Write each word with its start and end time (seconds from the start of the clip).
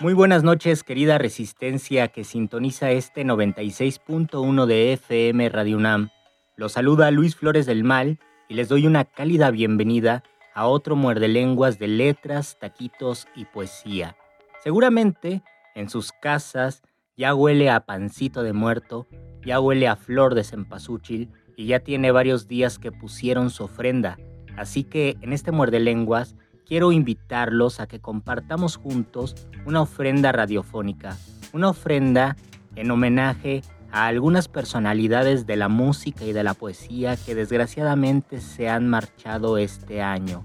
Muy 0.00 0.14
buenas 0.14 0.44
noches, 0.44 0.84
querida 0.84 1.18
resistencia 1.18 2.06
que 2.06 2.22
sintoniza 2.22 2.92
este 2.92 3.24
96.1 3.24 4.66
de 4.66 4.92
FM 4.92 5.48
Radio 5.48 5.76
UNAM. 5.76 6.10
Los 6.54 6.74
saluda 6.74 7.10
Luis 7.10 7.34
Flores 7.34 7.66
del 7.66 7.82
Mal 7.82 8.20
y 8.48 8.54
les 8.54 8.68
doy 8.68 8.86
una 8.86 9.04
cálida 9.04 9.50
bienvenida 9.50 10.22
a 10.54 10.68
otro 10.68 10.94
muerde 10.94 11.26
lenguas 11.26 11.80
de 11.80 11.88
letras, 11.88 12.58
taquitos 12.60 13.26
y 13.34 13.46
poesía. 13.46 14.16
Seguramente 14.62 15.42
en 15.74 15.90
sus 15.90 16.12
casas 16.12 16.82
ya 17.16 17.34
huele 17.34 17.68
a 17.68 17.80
pancito 17.80 18.44
de 18.44 18.52
muerto, 18.52 19.08
ya 19.44 19.58
huele 19.58 19.88
a 19.88 19.96
flor 19.96 20.36
de 20.36 20.44
cempasúchil 20.44 21.32
y 21.56 21.66
ya 21.66 21.80
tiene 21.80 22.12
varios 22.12 22.46
días 22.46 22.78
que 22.78 22.92
pusieron 22.92 23.50
su 23.50 23.64
ofrenda. 23.64 24.16
Así 24.56 24.84
que 24.84 25.16
en 25.22 25.32
este 25.32 25.50
muerde 25.50 25.80
lenguas 25.80 26.36
quiero 26.68 26.92
invitarlos 26.92 27.80
a 27.80 27.88
que 27.88 27.98
compartamos 27.98 28.76
juntos 28.76 29.34
una 29.64 29.80
ofrenda 29.80 30.32
radiofónica, 30.32 31.16
una 31.52 31.70
ofrenda 31.70 32.36
en 32.76 32.90
homenaje 32.90 33.62
a 33.90 34.06
algunas 34.06 34.48
personalidades 34.48 35.46
de 35.46 35.56
la 35.56 35.68
música 35.68 36.24
y 36.24 36.32
de 36.32 36.44
la 36.44 36.52
poesía 36.52 37.16
que 37.16 37.34
desgraciadamente 37.34 38.42
se 38.42 38.68
han 38.68 38.86
marchado 38.86 39.56
este 39.56 40.02
año. 40.02 40.44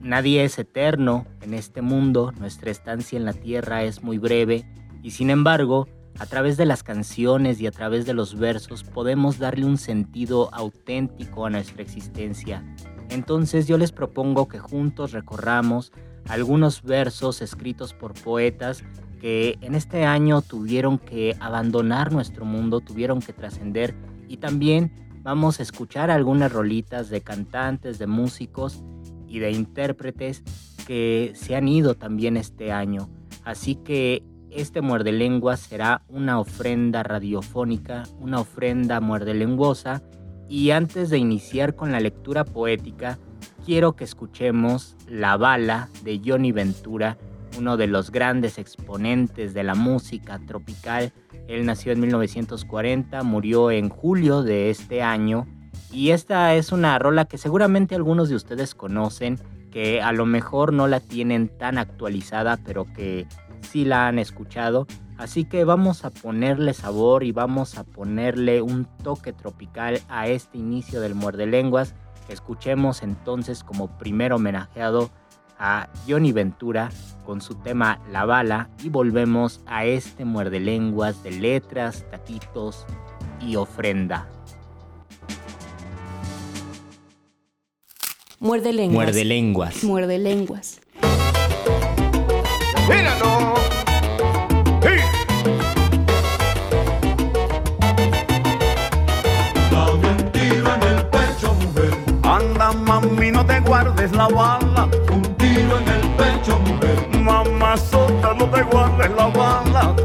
Nadie 0.00 0.42
es 0.42 0.58
eterno 0.58 1.26
en 1.42 1.54
este 1.54 1.80
mundo, 1.80 2.32
nuestra 2.40 2.72
estancia 2.72 3.16
en 3.16 3.24
la 3.24 3.32
tierra 3.32 3.84
es 3.84 4.02
muy 4.02 4.18
breve 4.18 4.64
y 5.00 5.12
sin 5.12 5.30
embargo, 5.30 5.86
a 6.18 6.26
través 6.26 6.56
de 6.56 6.66
las 6.66 6.82
canciones 6.82 7.60
y 7.60 7.66
a 7.68 7.70
través 7.70 8.04
de 8.04 8.14
los 8.14 8.36
versos 8.36 8.82
podemos 8.82 9.38
darle 9.38 9.64
un 9.64 9.78
sentido 9.78 10.52
auténtico 10.52 11.46
a 11.46 11.50
nuestra 11.50 11.82
existencia. 11.82 12.64
Entonces 13.10 13.66
yo 13.66 13.78
les 13.78 13.92
propongo 13.92 14.48
que 14.48 14.58
juntos 14.58 15.12
recorramos 15.12 15.92
algunos 16.28 16.82
versos 16.82 17.42
escritos 17.42 17.94
por 17.94 18.14
poetas 18.14 18.84
que 19.20 19.58
en 19.60 19.74
este 19.74 20.04
año 20.04 20.42
tuvieron 20.42 20.98
que 20.98 21.36
abandonar 21.40 22.12
nuestro 22.12 22.44
mundo, 22.44 22.80
tuvieron 22.80 23.20
que 23.20 23.32
trascender 23.32 23.94
y 24.28 24.38
también 24.38 24.92
vamos 25.22 25.60
a 25.60 25.62
escuchar 25.62 26.10
algunas 26.10 26.52
rolitas 26.52 27.08
de 27.08 27.20
cantantes, 27.20 27.98
de 27.98 28.06
músicos 28.06 28.82
y 29.28 29.38
de 29.38 29.52
intérpretes 29.52 30.42
que 30.86 31.32
se 31.34 31.54
han 31.54 31.68
ido 31.68 31.94
también 31.94 32.36
este 32.36 32.72
año. 32.72 33.08
Así 33.44 33.76
que 33.76 34.24
este 34.50 34.82
muerde 34.82 35.12
lengua 35.12 35.56
será 35.56 36.02
una 36.08 36.38
ofrenda 36.38 37.02
radiofónica, 37.02 38.02
una 38.18 38.40
ofrenda 38.40 39.00
muerde 39.00 39.34
lenguosa 39.34 40.02
y 40.52 40.70
antes 40.70 41.08
de 41.08 41.16
iniciar 41.16 41.76
con 41.76 41.92
la 41.92 42.00
lectura 42.00 42.44
poética, 42.44 43.18
quiero 43.64 43.96
que 43.96 44.04
escuchemos 44.04 44.96
La 45.08 45.38
bala 45.38 45.88
de 46.04 46.20
Johnny 46.22 46.52
Ventura, 46.52 47.16
uno 47.56 47.78
de 47.78 47.86
los 47.86 48.10
grandes 48.10 48.58
exponentes 48.58 49.54
de 49.54 49.62
la 49.62 49.74
música 49.74 50.38
tropical. 50.46 51.14
Él 51.48 51.64
nació 51.64 51.92
en 51.92 52.00
1940, 52.00 53.22
murió 53.22 53.70
en 53.70 53.88
julio 53.88 54.42
de 54.42 54.68
este 54.68 55.02
año 55.02 55.46
y 55.90 56.10
esta 56.10 56.54
es 56.54 56.70
una 56.70 56.98
rola 56.98 57.24
que 57.24 57.38
seguramente 57.38 57.94
algunos 57.94 58.28
de 58.28 58.34
ustedes 58.34 58.74
conocen, 58.74 59.38
que 59.70 60.02
a 60.02 60.12
lo 60.12 60.26
mejor 60.26 60.74
no 60.74 60.86
la 60.86 61.00
tienen 61.00 61.48
tan 61.48 61.78
actualizada, 61.78 62.58
pero 62.62 62.84
que 62.92 63.26
sí 63.62 63.86
la 63.86 64.06
han 64.06 64.18
escuchado. 64.18 64.86
Así 65.18 65.44
que 65.44 65.64
vamos 65.64 66.04
a 66.04 66.10
ponerle 66.10 66.74
sabor 66.74 67.22
y 67.22 67.32
vamos 67.32 67.78
a 67.78 67.84
ponerle 67.84 68.62
un 68.62 68.86
toque 69.02 69.32
tropical 69.32 70.00
a 70.08 70.26
este 70.26 70.58
inicio 70.58 71.00
del 71.00 71.14
muerde 71.14 71.46
lenguas. 71.46 71.94
Escuchemos 72.28 73.02
entonces 73.02 73.62
como 73.62 73.98
primer 73.98 74.32
homenajeado 74.32 75.10
a 75.58 75.88
Johnny 76.08 76.32
Ventura 76.32 76.90
con 77.24 77.40
su 77.40 77.54
tema 77.54 78.00
La 78.10 78.24
Bala 78.24 78.68
y 78.82 78.88
volvemos 78.88 79.60
a 79.66 79.84
este 79.84 80.24
muerde 80.24 80.58
lenguas 80.58 81.22
de 81.22 81.30
letras, 81.30 82.04
taquitos 82.10 82.84
y 83.40 83.56
ofrenda. 83.56 84.28
Muerde 88.40 88.72
lenguas. 88.72 88.94
Muerde 89.04 89.24
lenguas. 89.24 89.84
Muerde 89.84 90.18
lenguas. 90.18 90.80
Míralo. 92.88 93.61
Guardes 103.82 104.12
la 104.12 104.28
bala. 104.28 104.88
Un 105.10 105.22
tiro 105.36 105.78
en 105.78 105.88
el 105.88 106.08
pecho, 106.16 106.58
mujer. 106.58 107.08
Mamá 107.18 107.76
sota, 107.76 108.34
no 108.34 108.46
te 108.46 108.62
guardes 108.62 109.10
la 109.16 109.26
bala. 109.26 109.96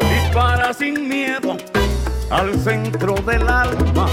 Dispara 0.00 0.72
sin 0.72 1.08
miedo 1.08 1.56
al 2.30 2.54
centro 2.60 3.14
del 3.14 3.48
alma. 3.48 4.06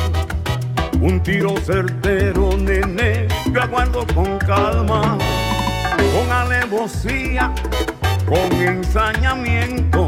Un 0.99 1.21
tiro 1.21 1.55
certero, 1.57 2.57
nene, 2.57 3.27
yo 3.51 3.61
aguardo 3.61 4.05
con 4.15 4.39
calma, 4.39 5.17
con 5.97 6.31
alevosía, 6.31 7.51
con 8.25 8.51
ensañamiento. 8.53 10.07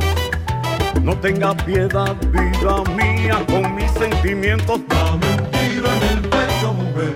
No 1.04 1.16
tenga 1.18 1.54
piedad, 1.54 2.16
vida 2.32 2.84
mía, 2.96 3.46
con 3.48 3.76
mis 3.76 3.92
sentimientos. 3.92 4.80
Un 4.80 5.57
tiro 5.78 5.94
en 5.94 6.04
el 6.04 6.22
pecho, 6.22 6.74
mujer. 6.74 7.16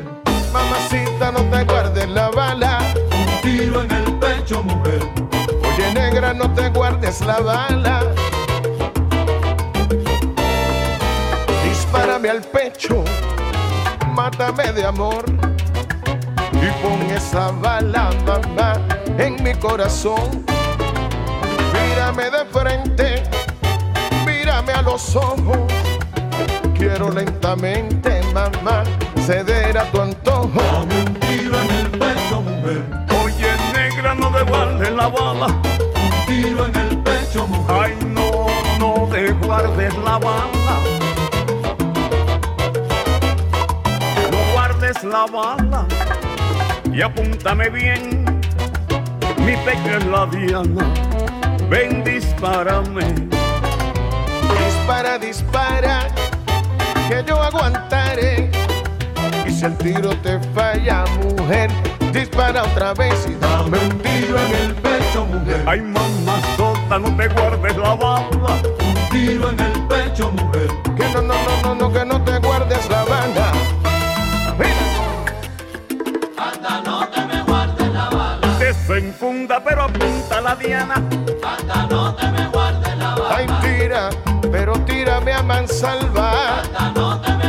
Mamacita, 0.53 1.31
no 1.31 1.39
te 1.49 1.63
guardes 1.63 2.09
la 2.09 2.29
bala. 2.29 2.77
Un 3.11 3.41
tiro 3.41 3.81
en 3.81 3.91
el 3.91 4.13
pecho, 4.19 4.61
mujer. 4.63 5.01
Oye, 5.67 5.93
negra, 5.95 6.33
no 6.33 6.53
te 6.53 6.69
guardes 6.69 7.21
la 7.21 7.39
bala. 7.39 8.03
Dispárame 11.63 12.29
al 12.29 12.41
pecho, 12.41 13.03
mátame 14.13 14.71
de 14.73 14.85
amor. 14.85 15.25
Y 16.53 16.67
pon 16.83 17.01
esa 17.15 17.51
bala, 17.51 18.11
mamá, 18.27 18.73
en 19.17 19.41
mi 19.43 19.55
corazón. 19.55 20.45
Mírame 21.73 22.29
de 22.29 22.45
frente, 22.45 23.23
mírame 24.23 24.71
a 24.71 24.83
los 24.83 25.15
ojos. 25.15 25.57
Quiero 26.77 27.11
lentamente, 27.11 28.10
mamá, 28.33 28.83
ceder 29.25 29.77
a 29.77 29.83
tu 29.91 30.01
antojo. 30.01 30.49
Dame 30.55 31.01
un 31.01 31.13
tiro 31.15 31.59
en 31.59 31.69
el 31.71 31.89
pecho, 31.91 32.41
mujer. 32.41 32.81
Oye, 33.23 33.51
negra, 33.73 34.15
no 34.15 34.29
devuelves 34.31 34.91
la 34.91 35.07
bala. 35.07 35.47
Un 35.47 36.25
tiro 36.25 36.65
en 36.65 36.75
el 36.75 36.97
pecho. 36.99 37.47
Ay, 37.67 37.97
no, 38.07 38.47
no 38.79 39.07
te 39.11 39.31
guardes 39.33 39.95
la 39.97 40.17
bala. 40.17 40.75
No 44.31 44.53
guardes 44.53 45.03
la 45.03 45.25
bala. 45.25 45.85
Y 46.93 47.01
apúntame 47.01 47.69
bien, 47.69 48.25
mi 49.37 49.55
pecho 49.65 49.97
es 49.97 50.05
la 50.05 50.25
diana. 50.25 50.85
Ven, 51.69 52.03
dispárame. 52.03 53.05
Dispara, 54.59 55.17
dispara, 55.17 56.07
que 57.07 57.23
yo 57.25 57.41
aguanto. 57.41 57.80
Si 59.61 59.67
el 59.67 59.77
tiro 59.77 60.09
te 60.23 60.39
falla, 60.55 61.05
mujer, 61.37 61.69
dispara 62.11 62.63
otra 62.63 62.95
vez 62.95 63.27
y 63.29 63.35
dame 63.35 63.77
un 63.77 63.99
tiro 63.99 64.39
en 64.39 64.55
el 64.55 64.73
pecho, 64.73 65.23
mujer. 65.23 65.63
Ay, 65.67 65.81
mamá 65.81 66.41
sota, 66.57 66.97
no 66.97 67.15
te 67.15 67.27
guardes 67.27 67.77
la 67.77 67.93
bala. 67.93 68.25
Un 68.79 69.09
tiro 69.11 69.51
en 69.51 69.59
el 69.59 69.87
pecho, 69.87 70.31
mujer. 70.31 70.67
Que 70.97 71.03
no, 71.13 71.21
no, 71.21 71.35
no, 71.35 71.63
no, 71.63 71.75
no, 71.75 71.93
que 71.93 72.03
no 72.03 72.23
te 72.23 72.39
guardes 72.39 72.89
la 72.89 73.03
bala. 73.03 73.51
Anda, 76.37 76.81
no 76.83 77.07
te 77.09 77.21
me 77.27 77.43
guardes 77.43 77.93
la 77.93 78.09
bala. 78.09 78.57
Desenfunda, 78.57 79.63
pero 79.63 79.83
apunta 79.83 80.41
la 80.41 80.55
diana. 80.55 80.95
Anda, 80.95 81.87
no 81.87 82.15
te 82.15 82.27
me 82.31 82.47
guardes 82.47 82.97
la 82.97 83.13
bala. 83.13 83.35
Ay, 83.37 83.45
tira, 83.61 84.09
pero 84.51 84.73
tírame 84.85 85.33
a 85.33 85.43
mansalva. 85.43 86.61
Anda, 86.61 86.91
no 86.95 87.21
te 87.21 87.31
me 87.33 87.40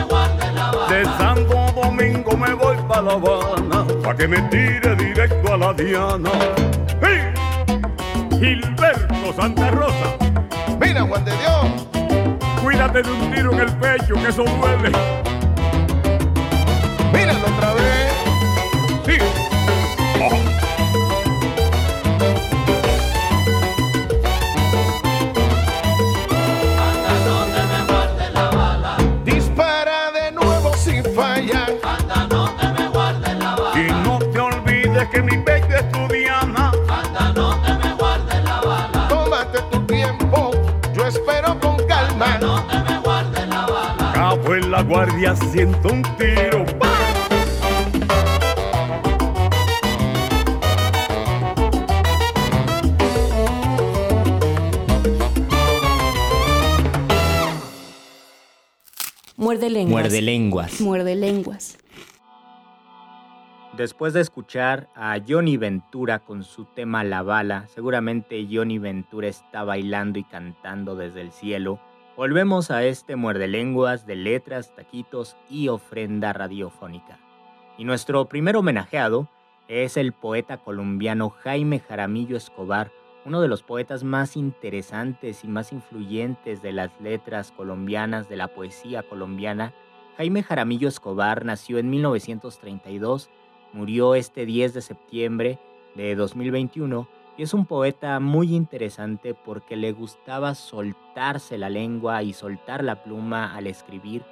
me 2.52 2.64
voy 2.64 2.76
pa' 2.88 3.00
La 3.00 3.12
Habana, 3.12 3.86
pa' 4.02 4.14
que 4.14 4.28
me 4.28 4.40
tire 4.50 4.94
directo 4.96 5.54
a 5.54 5.56
la 5.56 5.72
diana. 5.72 6.30
¡Hey! 7.00 7.32
Gilberto 8.38 9.32
Santa 9.34 9.70
Rosa, 9.70 10.16
Mira, 10.78 11.02
Juan 11.02 11.24
de 11.24 11.32
Dios, 11.32 11.86
cuídate 12.62 13.02
de 13.02 13.10
un 13.10 13.30
tiro 13.30 13.52
en 13.52 13.60
el 13.60 13.72
pecho, 13.78 14.14
que 14.14 14.28
eso 14.28 14.44
duele. 14.44 14.90
míralo 17.12 17.46
otra 17.56 17.72
vez. 17.74 18.12
Sí. 19.06 19.41
La 44.82 44.88
guardia, 44.88 45.36
siento 45.36 45.88
un 45.92 46.02
tiro. 46.16 46.64
¡Pam! 46.78 46.90
Muerde 59.36 59.70
lenguas. 59.70 59.90
Muerde 59.90 60.22
lenguas. 60.22 60.80
Muerde 60.80 61.16
lenguas. 61.16 61.78
Después 63.76 64.12
de 64.12 64.20
escuchar 64.20 64.88
a 64.94 65.18
Johnny 65.26 65.56
Ventura 65.56 66.20
con 66.20 66.44
su 66.44 66.66
tema 66.66 67.02
La 67.02 67.22
Bala, 67.22 67.66
seguramente 67.74 68.46
Johnny 68.50 68.78
Ventura 68.78 69.28
está 69.28 69.64
bailando 69.64 70.18
y 70.18 70.24
cantando 70.24 70.94
desde 70.94 71.22
el 71.22 71.32
cielo. 71.32 71.80
Volvemos 72.16 72.70
a 72.70 72.84
este 72.84 73.16
muerde 73.16 73.48
lenguas 73.48 74.06
de 74.06 74.16
letras, 74.16 74.74
taquitos 74.76 75.36
y 75.48 75.68
ofrenda 75.68 76.34
radiofónica. 76.34 77.18
Y 77.78 77.84
nuestro 77.84 78.26
primer 78.26 78.56
homenajeado 78.56 79.28
es 79.66 79.96
el 79.96 80.12
poeta 80.12 80.58
colombiano 80.58 81.30
Jaime 81.30 81.78
Jaramillo 81.80 82.36
Escobar, 82.36 82.92
uno 83.24 83.40
de 83.40 83.48
los 83.48 83.62
poetas 83.62 84.04
más 84.04 84.36
interesantes 84.36 85.42
y 85.42 85.48
más 85.48 85.72
influyentes 85.72 86.60
de 86.60 86.72
las 86.72 86.90
letras 87.00 87.50
colombianas, 87.50 88.28
de 88.28 88.36
la 88.36 88.48
poesía 88.48 89.02
colombiana. 89.02 89.72
Jaime 90.18 90.42
Jaramillo 90.42 90.88
Escobar 90.88 91.46
nació 91.46 91.78
en 91.78 91.88
1932 91.88 93.30
Murió 93.72 94.14
este 94.14 94.44
10 94.44 94.74
de 94.74 94.82
septiembre 94.82 95.58
de 95.94 96.14
2021 96.14 97.08
y 97.36 97.42
es 97.42 97.54
un 97.54 97.66
poeta 97.66 98.20
muy 98.20 98.54
interesante 98.54 99.34
porque 99.34 99.76
le 99.76 99.92
gustaba 99.92 100.54
soltarse 100.54 101.56
la 101.58 101.70
lengua 101.70 102.22
y 102.22 102.32
soltar 102.32 102.84
la 102.84 103.02
pluma 103.02 103.54
al 103.54 103.66
escribir 103.66 104.22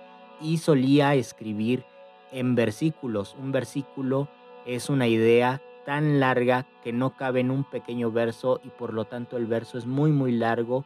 y 0.40 0.58
solía 0.58 1.14
escribir 1.14 1.84
en 2.32 2.54
versículos. 2.54 3.36
Un 3.40 3.52
versículo 3.52 4.28
es 4.66 4.90
una 4.90 5.08
idea 5.08 5.62
tan 5.86 6.20
larga 6.20 6.66
que 6.82 6.92
no 6.92 7.16
cabe 7.16 7.40
en 7.40 7.50
un 7.50 7.64
pequeño 7.64 8.10
verso 8.10 8.60
y 8.62 8.68
por 8.68 8.92
lo 8.92 9.06
tanto 9.06 9.36
el 9.36 9.46
verso 9.46 9.78
es 9.78 9.86
muy 9.86 10.12
muy 10.12 10.32
largo 10.32 10.84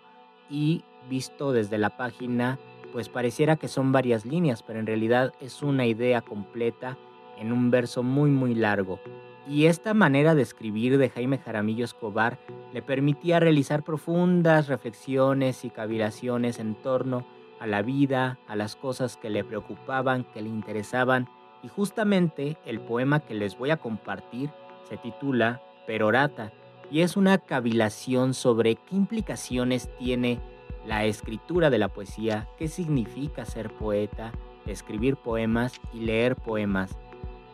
y 0.48 0.84
visto 1.08 1.52
desde 1.52 1.78
la 1.78 1.96
página 1.96 2.58
pues 2.92 3.08
pareciera 3.08 3.56
que 3.56 3.66
son 3.66 3.90
varias 3.90 4.24
líneas, 4.24 4.62
pero 4.62 4.78
en 4.78 4.86
realidad 4.86 5.32
es 5.40 5.64
una 5.64 5.84
idea 5.84 6.20
completa 6.20 6.96
en 7.38 7.50
un 7.50 7.72
verso 7.72 8.04
muy 8.04 8.30
muy 8.30 8.54
largo. 8.54 9.00
Y 9.46 9.66
esta 9.66 9.92
manera 9.92 10.34
de 10.34 10.42
escribir 10.42 10.96
de 10.96 11.10
Jaime 11.10 11.38
Jaramillo 11.38 11.84
Escobar 11.84 12.38
le 12.72 12.80
permitía 12.80 13.40
realizar 13.40 13.82
profundas 13.82 14.68
reflexiones 14.68 15.64
y 15.64 15.70
cavilaciones 15.70 16.58
en 16.58 16.74
torno 16.74 17.26
a 17.60 17.66
la 17.66 17.82
vida, 17.82 18.38
a 18.48 18.56
las 18.56 18.74
cosas 18.74 19.16
que 19.16 19.28
le 19.28 19.44
preocupaban, 19.44 20.24
que 20.32 20.40
le 20.40 20.48
interesaban, 20.48 21.28
y 21.62 21.68
justamente 21.68 22.56
el 22.64 22.80
poema 22.80 23.20
que 23.20 23.34
les 23.34 23.58
voy 23.58 23.70
a 23.70 23.76
compartir 23.76 24.50
se 24.88 24.96
titula 24.96 25.62
Perorata, 25.86 26.52
y 26.90 27.00
es 27.00 27.16
una 27.16 27.38
cavilación 27.38 28.34
sobre 28.34 28.76
qué 28.76 28.96
implicaciones 28.96 29.90
tiene 29.98 30.40
la 30.86 31.04
escritura 31.04 31.70
de 31.70 31.78
la 31.78 31.88
poesía, 31.88 32.48
qué 32.58 32.68
significa 32.68 33.44
ser 33.44 33.70
poeta, 33.70 34.32
escribir 34.66 35.16
poemas 35.16 35.80
y 35.92 36.00
leer 36.00 36.36
poemas 36.36 36.96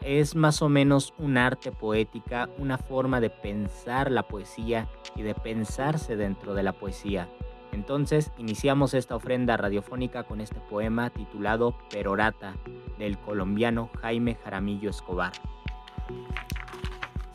es 0.02 0.34
más 0.34 0.62
o 0.62 0.68
menos 0.68 1.14
un 1.18 1.36
arte 1.36 1.72
poética, 1.72 2.48
una 2.58 2.78
forma 2.78 3.20
de 3.20 3.30
pensar 3.30 4.10
la 4.10 4.22
poesía 4.24 4.88
y 5.16 5.22
de 5.22 5.34
pensarse 5.34 6.16
dentro 6.16 6.54
de 6.54 6.62
la 6.62 6.72
poesía. 6.72 7.28
Entonces 7.72 8.32
iniciamos 8.38 8.94
esta 8.94 9.16
ofrenda 9.16 9.56
radiofónica 9.56 10.24
con 10.24 10.40
este 10.40 10.60
poema 10.60 11.10
titulado 11.10 11.76
Perorata 11.90 12.56
del 12.98 13.18
colombiano 13.18 13.90
Jaime 14.00 14.36
Jaramillo 14.42 14.90
Escobar. 14.90 15.32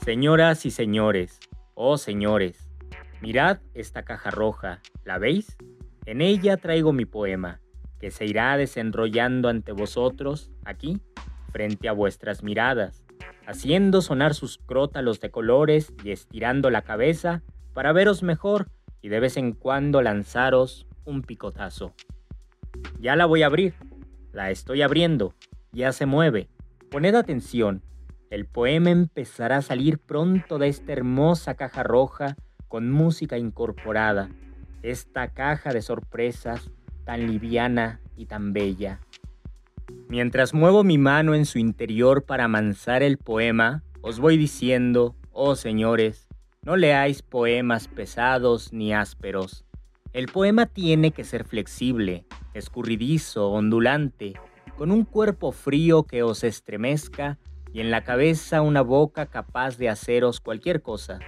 Señoras 0.04 0.66
y 0.66 0.72
señores, 0.72 1.40
oh 1.74 1.98
señores, 1.98 2.70
mirad 3.22 3.60
esta 3.74 4.04
caja 4.04 4.30
roja, 4.30 4.82
¿la 5.04 5.18
veis? 5.18 5.58
En 6.06 6.22
ella 6.22 6.58
traigo 6.58 6.94
mi 6.94 7.06
poema, 7.06 7.62
que 8.00 8.12
se 8.12 8.26
irá 8.26 8.56
desenrollando 8.58 9.50
ante 9.50 9.72
vosotros, 9.72 10.52
aquí, 10.64 11.02
frente 11.56 11.88
a 11.88 11.94
vuestras 11.94 12.44
miradas, 12.44 13.02
haciendo 13.48 14.02
sonar 14.02 14.34
sus 14.34 14.58
crótalos 14.58 15.22
de 15.22 15.32
colores 15.32 15.94
y 16.04 16.12
estirando 16.12 16.70
la 16.70 16.82
cabeza 16.82 17.44
para 17.74 17.94
veros 17.94 18.24
mejor 18.24 18.68
y 19.02 19.08
de 19.08 19.22
vez 19.22 19.38
en 19.38 19.54
cuando 19.54 20.02
lanzaros 20.02 20.86
un 21.06 21.22
picotazo. 21.22 21.94
Ya 23.00 23.16
la 23.16 23.26
voy 23.26 23.44
a 23.44 23.46
abrir, 23.46 23.74
la 24.34 24.52
estoy 24.52 24.82
abriendo, 24.82 25.34
ya 25.72 25.94
se 25.94 26.06
mueve. 26.06 26.50
Poned 26.92 27.16
atención, 27.16 27.84
el 28.30 28.48
poema 28.48 28.90
empezará 28.90 29.56
a 29.56 29.62
salir 29.62 29.98
pronto 29.98 30.58
de 30.58 30.68
esta 30.68 30.92
hermosa 30.92 31.54
caja 31.54 31.84
roja 31.84 32.36
con 32.68 32.92
música 32.92 33.38
incorporada, 33.38 34.28
esta 34.84 35.30
caja 35.30 35.72
de 35.72 35.82
sorpresas 35.82 36.70
tan 37.06 37.28
liviana 37.28 38.02
y 38.18 38.26
tan 38.26 38.52
bella. 38.52 39.00
Mientras 40.08 40.54
muevo 40.54 40.84
mi 40.84 40.98
mano 40.98 41.36
en 41.36 41.46
su 41.46 41.60
interior 41.60 42.24
para 42.24 42.46
amansar 42.46 43.04
el 43.04 43.18
poema, 43.18 43.84
os 44.02 44.20
voy 44.20 44.38
diciendo, 44.38 45.16
oh 45.32 45.56
señores, 45.56 46.28
no 46.62 46.76
leáis 46.76 47.22
poemas 47.22 47.88
pesados 47.88 48.74
ni 48.74 48.94
ásperos. 48.94 49.66
El 50.14 50.28
poema 50.28 50.66
tiene 50.66 51.12
que 51.12 51.24
ser 51.24 51.44
flexible, 51.44 52.26
escurridizo, 52.54 53.50
ondulante, 53.50 54.34
con 54.78 54.92
un 54.92 55.04
cuerpo 55.04 55.52
frío 55.52 56.04
que 56.04 56.24
os 56.24 56.44
estremezca 56.44 57.38
y 57.74 57.82
en 57.82 57.92
la 57.92 58.04
cabeza 58.04 58.62
una 58.62 58.82
boca 58.82 59.26
capaz 59.26 59.78
de 59.78 59.90
haceros 59.90 60.40
cualquier 60.40 60.82
cosa. 60.82 61.20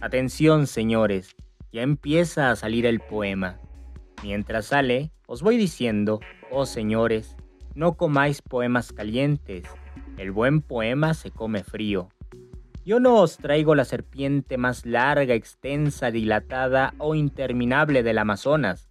Atención, 0.00 0.66
señores, 0.66 1.34
ya 1.72 1.82
empieza 1.82 2.50
a 2.50 2.56
salir 2.56 2.86
el 2.86 3.00
poema. 3.00 3.58
Mientras 4.22 4.66
sale, 4.66 5.10
os 5.26 5.42
voy 5.42 5.56
diciendo, 5.56 6.20
oh 6.50 6.66
señores, 6.66 7.36
no 7.74 7.94
comáis 7.94 8.42
poemas 8.42 8.92
calientes, 8.92 9.64
el 10.16 10.32
buen 10.32 10.60
poema 10.60 11.14
se 11.14 11.30
come 11.30 11.64
frío. 11.64 12.08
Yo 12.84 12.98
no 12.98 13.16
os 13.16 13.36
traigo 13.36 13.74
la 13.74 13.84
serpiente 13.84 14.56
más 14.56 14.86
larga, 14.86 15.34
extensa, 15.34 16.10
dilatada 16.10 16.94
o 16.98 17.14
interminable 17.14 18.02
del 18.02 18.18
Amazonas. 18.18 18.88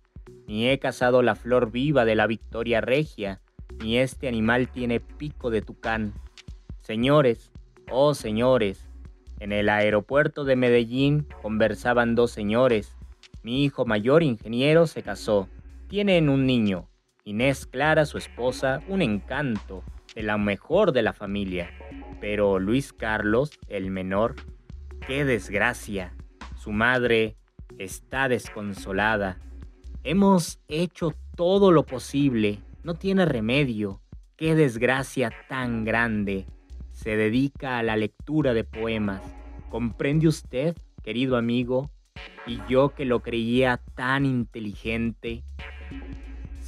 ni 0.48 0.68
he 0.68 0.80
cazado 0.80 1.22
la 1.22 1.36
flor 1.36 1.72
viva 1.72 2.06
de 2.06 2.16
la 2.16 2.26
victoria 2.26 2.82
regia, 2.82 3.40
ni 3.84 3.98
este 3.98 4.28
animal 4.28 4.68
tiene 4.68 5.00
pico 5.00 5.52
de 5.52 5.62
tucán. 5.62 6.14
Señores, 6.82 7.52
oh 7.92 8.16
señores, 8.16 8.90
en 9.40 9.52
el 9.52 9.70
aeropuerto 9.70 10.44
de 10.44 10.56
Medellín 10.56 11.28
conversaban 11.42 12.16
dos 12.16 12.32
señores. 12.32 12.96
Mi 13.44 13.64
hijo 13.64 13.86
mayor 13.86 14.22
ingeniero 14.22 14.86
se 14.86 15.02
casó. 15.02 15.48
Tienen 15.88 16.30
un 16.30 16.46
niño. 16.46 16.89
Inés 17.30 17.68
Clara, 17.68 18.08
su 18.08 18.18
esposa, 18.18 18.82
un 18.88 19.04
encanto, 19.04 19.84
de 20.16 20.24
la 20.24 20.40
mejor 20.40 20.94
de 20.94 21.04
la 21.04 21.14
familia. 21.14 21.70
Pero 22.20 22.58
Luis 22.58 22.92
Carlos, 22.92 23.52
el 23.68 23.92
menor, 23.92 24.36
qué 25.06 25.26
desgracia. 25.26 26.16
Su 26.58 26.72
madre 26.72 27.38
está 27.78 28.30
desconsolada. 28.30 29.38
Hemos 30.04 30.60
hecho 30.68 31.14
todo 31.36 31.72
lo 31.72 31.86
posible. 31.86 32.64
No 32.82 32.96
tiene 32.96 33.26
remedio. 33.26 34.02
Qué 34.36 34.56
desgracia 34.56 35.32
tan 35.48 35.86
grande 35.86 36.48
se 36.92 37.16
dedica 37.16 37.78
a 37.78 37.84
la 37.84 37.96
lectura 37.96 38.56
de 38.56 38.64
poemas. 38.64 39.22
¿Comprende 39.70 40.28
usted, 40.28 40.76
querido 41.04 41.38
amigo? 41.38 41.92
Y 42.48 42.60
yo 42.68 42.90
que 42.96 43.06
lo 43.06 43.22
creía 43.22 43.80
tan 43.94 44.26
inteligente. 44.26 45.44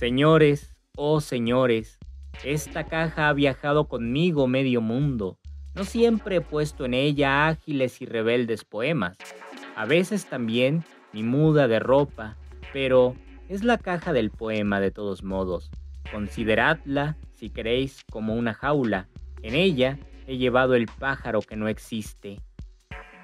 Señores, 0.01 0.75
oh 0.98 1.22
señores, 1.22 2.00
esta 2.43 2.86
caja 2.86 3.29
ha 3.29 3.34
viajado 3.34 3.88
conmigo 3.88 4.48
medio 4.48 4.81
mundo. 4.81 5.38
No 5.75 5.84
siempre 5.84 6.38
he 6.38 6.41
puesto 6.41 6.86
en 6.86 6.96
ella 6.96 7.48
ágiles 7.48 8.01
y 8.01 8.08
rebeldes 8.08 8.65
poemas. 8.65 9.15
A 9.75 9.86
veces 9.86 10.25
también 10.25 10.84
mi 11.13 11.22
muda 11.22 11.67
de 11.67 11.77
ropa, 11.77 12.36
pero 12.74 13.13
es 13.48 13.63
la 13.63 13.77
caja 13.77 14.12
del 14.12 14.31
poema 14.31 14.79
de 14.79 14.89
todos 14.89 15.24
modos. 15.24 15.70
Consideradla, 16.12 17.15
si 17.36 17.51
queréis, 17.51 18.03
como 18.12 18.34
una 18.34 18.55
jaula. 18.55 19.08
En 19.43 19.53
ella 19.53 20.00
he 20.25 20.38
llevado 20.38 20.74
el 20.74 20.88
pájaro 20.88 21.41
que 21.41 21.58
no 21.58 21.67
existe. 21.67 22.41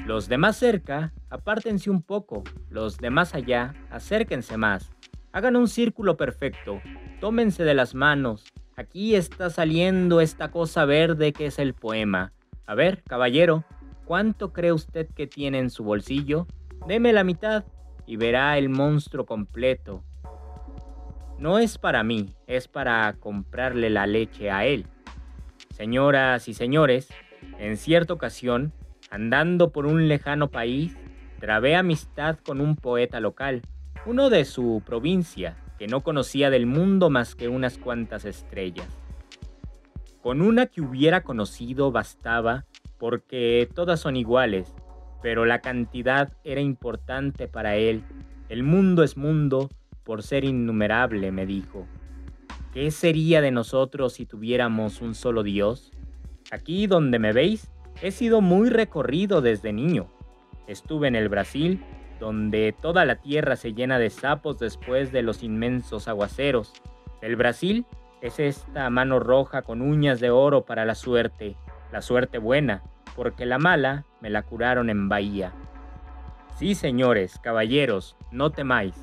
Los 0.06 0.30
de 0.30 0.38
más 0.38 0.58
cerca, 0.58 1.12
apártense 1.32 1.90
un 1.90 2.04
poco. 2.04 2.44
Los 2.70 3.00
de 3.00 3.10
más 3.10 3.34
allá, 3.34 3.74
acérquense 3.90 4.58
más. 4.58 4.92
Hagan 5.32 5.56
un 5.56 5.68
círculo 5.68 6.18
perfecto. 6.18 6.82
Tómense 7.20 7.64
de 7.64 7.74
las 7.74 7.94
manos. 7.96 8.46
Aquí 8.76 9.16
está 9.16 9.50
saliendo 9.50 10.22
esta 10.22 10.52
cosa 10.52 10.86
verde 10.86 11.34
que 11.34 11.48
es 11.48 11.60
el 11.60 11.74
poema. 11.74 12.32
A 12.66 12.76
ver, 12.76 13.04
caballero, 13.04 13.64
¿cuánto 14.06 14.54
cree 14.54 14.72
usted 14.72 15.08
que 15.16 15.28
tiene 15.28 15.60
en 15.60 15.70
su 15.70 15.84
bolsillo? 15.84 16.48
Deme 16.88 17.12
la 17.14 17.24
mitad 17.24 17.66
y 18.06 18.16
verá 18.16 18.58
el 18.58 18.70
monstruo 18.70 19.26
completo. 19.26 20.04
No 21.38 21.60
es 21.60 21.78
para 21.78 22.04
mí, 22.04 22.34
es 22.48 22.68
para 22.68 23.14
comprarle 23.20 23.90
la 23.90 24.08
leche 24.08 24.50
a 24.50 24.66
él. 24.66 24.88
Señoras 25.70 26.48
y 26.48 26.54
señores, 26.54 27.10
en 27.60 27.78
cierta 27.78 28.14
ocasión, 28.14 28.74
andando 29.12 29.72
por 29.72 29.86
un 29.86 30.08
lejano 30.08 30.50
país, 30.50 30.98
trabé 31.40 31.76
amistad 31.76 32.38
con 32.40 32.62
un 32.62 32.76
poeta 32.76 33.20
local, 33.20 33.62
uno 34.06 34.30
de 34.30 34.46
su 34.46 34.82
provincia, 34.86 35.58
que 35.78 35.88
no 35.88 36.02
conocía 36.02 36.50
del 36.50 36.66
mundo 36.66 37.10
más 37.10 37.36
que 37.36 37.48
unas 37.48 37.78
cuantas 37.78 38.26
estrellas. 38.26 38.88
Con 40.22 40.42
una 40.42 40.68
que 40.68 40.82
hubiera 40.82 41.22
conocido 41.22 41.92
bastaba, 41.92 42.66
porque 42.98 43.70
todas 43.74 44.00
son 44.00 44.16
iguales, 44.16 44.74
pero 45.22 45.46
la 45.46 45.60
cantidad 45.60 46.34
era 46.44 46.62
importante 46.62 47.48
para 47.48 47.76
él. 47.76 48.04
El 48.50 48.64
mundo 48.64 49.04
es 49.04 49.18
mundo 49.18 49.70
por 50.04 50.24
ser 50.24 50.44
innumerable, 50.46 51.32
me 51.32 51.46
dijo. 51.46 51.86
¿Qué 52.74 52.92
sería 52.92 53.42
de 53.42 53.52
nosotros 53.52 54.14
si 54.14 54.26
tuviéramos 54.26 55.02
un 55.02 55.16
solo 55.16 55.44
Dios? 55.44 55.92
Aquí 56.52 56.88
donde 56.88 57.20
me 57.20 57.34
veis, 57.34 57.72
he 58.02 58.12
sido 58.12 58.42
muy 58.42 58.70
recorrido 58.70 59.42
desde 59.42 59.74
niño. 59.74 60.08
Estuve 60.68 61.08
en 61.08 61.16
el 61.16 61.30
Brasil, 61.30 61.84
donde 62.20 62.76
toda 62.80 63.06
la 63.06 63.18
tierra 63.18 63.56
se 63.56 63.74
llena 63.74 64.00
de 64.00 64.10
sapos 64.10 64.60
después 64.60 65.12
de 65.12 65.22
los 65.22 65.44
inmensos 65.44 66.08
aguaceros. 66.08 66.74
El 67.22 67.36
Brasil 67.36 67.86
es 68.22 68.40
esta 68.40 68.90
mano 68.90 69.20
roja 69.20 69.62
con 69.62 69.82
uñas 69.82 70.20
de 70.20 70.30
oro 70.30 70.66
para 70.66 70.86
la 70.86 70.96
suerte, 70.96 71.56
la 71.92 72.02
suerte 72.02 72.38
buena, 72.38 72.84
porque 73.16 73.46
la 73.46 73.58
mala 73.58 74.06
me 74.22 74.30
la 74.30 74.44
curaron 74.44 74.90
en 74.90 75.10
Bahía. 75.10 75.54
Sí, 76.58 76.74
señores, 76.74 77.40
caballeros, 77.40 78.16
no 78.32 78.50
temáis. 78.52 78.96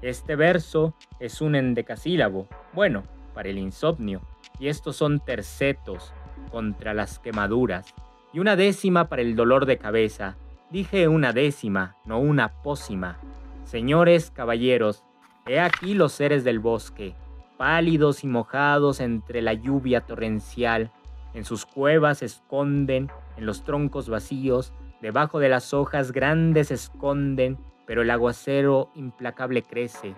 Este 0.00 0.34
verso 0.34 0.94
es 1.20 1.40
un 1.40 1.54
endecasílabo, 1.54 2.48
bueno, 2.72 3.02
para 3.34 3.50
el 3.50 3.58
insomnio, 3.58 4.22
y 4.58 4.68
estos 4.68 4.96
son 4.96 5.20
tercetos 5.20 6.12
contra 6.50 6.94
las 6.94 7.18
quemaduras, 7.18 7.94
y 8.32 8.40
una 8.40 8.56
décima 8.56 9.08
para 9.08 9.22
el 9.22 9.36
dolor 9.36 9.66
de 9.66 9.78
cabeza. 9.78 10.36
Dije 10.72 11.06
una 11.06 11.34
décima, 11.34 11.96
no 12.06 12.18
una 12.18 12.48
pócima. 12.62 13.18
Señores 13.64 14.30
caballeros, 14.30 15.04
he 15.46 15.60
aquí 15.60 15.92
los 15.92 16.12
seres 16.12 16.44
del 16.44 16.60
bosque, 16.60 17.14
pálidos 17.58 18.24
y 18.24 18.26
mojados 18.26 19.00
entre 19.00 19.42
la 19.42 19.52
lluvia 19.52 20.00
torrencial. 20.00 20.90
En 21.34 21.44
sus 21.44 21.66
cuevas 21.66 22.18
se 22.18 22.24
esconden, 22.24 23.10
en 23.36 23.44
los 23.44 23.64
troncos 23.64 24.08
vacíos, 24.08 24.72
debajo 25.02 25.40
de 25.40 25.50
las 25.50 25.74
hojas 25.74 26.10
grandes 26.10 26.68
se 26.68 26.74
esconden, 26.74 27.58
pero 27.84 28.00
el 28.00 28.10
aguacero 28.10 28.88
implacable 28.94 29.62
crece. 29.62 30.14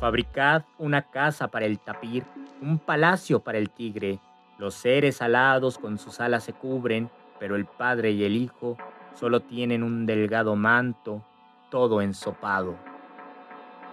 Fabricad 0.00 0.62
una 0.78 1.02
casa 1.02 1.48
para 1.48 1.66
el 1.66 1.78
tapir, 1.80 2.24
un 2.62 2.78
palacio 2.78 3.40
para 3.40 3.58
el 3.58 3.68
tigre. 3.68 4.20
Los 4.58 4.72
seres 4.72 5.20
alados 5.20 5.76
con 5.76 5.98
sus 5.98 6.18
alas 6.18 6.44
se 6.44 6.54
cubren, 6.54 7.10
pero 7.38 7.56
el 7.56 7.66
padre 7.66 8.12
y 8.12 8.24
el 8.24 8.34
hijo 8.34 8.78
solo 9.18 9.40
tienen 9.40 9.82
un 9.82 10.06
delgado 10.06 10.56
manto, 10.56 11.24
todo 11.70 12.02
ensopado. 12.02 12.76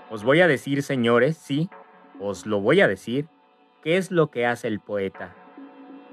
Os 0.09 0.23
voy 0.23 0.41
a 0.41 0.47
decir, 0.47 0.83
señores, 0.83 1.37
sí, 1.37 1.69
os 2.19 2.45
lo 2.45 2.61
voy 2.61 2.81
a 2.81 2.87
decir, 2.87 3.27
qué 3.83 3.97
es 3.97 4.11
lo 4.11 4.31
que 4.31 4.45
hace 4.45 4.67
el 4.67 4.79
poeta. 4.79 5.33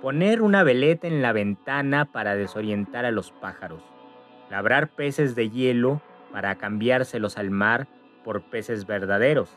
Poner 0.01 0.43
una 0.43 0.65
veleta 0.65 1.07
en 1.07 1.23
la 1.23 1.33
ventana 1.33 2.07
para 2.07 2.35
desorientar 2.35 3.05
a 3.05 3.11
los 3.11 3.31
pájaros. 3.33 3.83
Labrar 4.51 4.89
peces 4.89 5.35
de 5.35 5.51
hielo 5.51 6.01
para 6.33 6.57
cambiárselos 6.57 7.39
al 7.39 7.51
mar 7.51 7.87
por 8.25 8.43
peces 8.43 8.87
verdaderos 8.87 9.57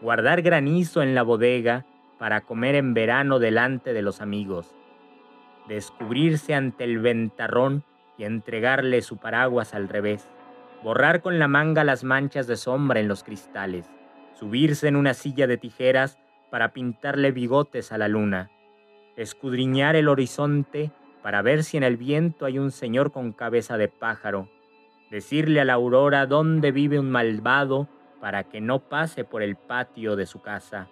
guardar 0.00 0.42
granizo 0.42 1.02
en 1.02 1.14
la 1.14 1.22
bodega 1.22 1.86
para 2.18 2.42
comer 2.42 2.74
en 2.74 2.94
verano 2.94 3.38
delante 3.38 3.92
de 3.92 4.02
los 4.02 4.20
amigos, 4.20 4.74
descubrirse 5.68 6.54
ante 6.54 6.84
el 6.84 6.98
ventarrón 6.98 7.84
y 8.18 8.24
entregarle 8.24 9.02
su 9.02 9.18
paraguas 9.18 9.74
al 9.74 9.88
revés, 9.88 10.28
borrar 10.82 11.22
con 11.22 11.38
la 11.38 11.48
manga 11.48 11.84
las 11.84 12.04
manchas 12.04 12.46
de 12.46 12.56
sombra 12.56 13.00
en 13.00 13.08
los 13.08 13.24
cristales, 13.24 13.90
subirse 14.34 14.88
en 14.88 14.96
una 14.96 15.14
silla 15.14 15.46
de 15.46 15.56
tijeras 15.56 16.18
para 16.50 16.72
pintarle 16.72 17.32
bigotes 17.32 17.92
a 17.92 17.98
la 17.98 18.08
luna, 18.08 18.50
escudriñar 19.16 19.96
el 19.96 20.08
horizonte 20.08 20.90
para 21.22 21.42
ver 21.42 21.64
si 21.64 21.76
en 21.76 21.82
el 21.82 21.96
viento 21.96 22.44
hay 22.46 22.58
un 22.58 22.70
señor 22.70 23.10
con 23.12 23.32
cabeza 23.32 23.76
de 23.76 23.88
pájaro, 23.88 24.48
decirle 25.10 25.60
a 25.60 25.64
la 25.64 25.74
aurora 25.74 26.26
dónde 26.26 26.70
vive 26.70 26.98
un 26.98 27.10
malvado 27.10 27.88
para 28.20 28.44
que 28.44 28.60
no 28.60 28.80
pase 28.80 29.24
por 29.24 29.42
el 29.42 29.56
patio 29.56 30.16
de 30.16 30.26
su 30.26 30.40
casa. 30.40 30.88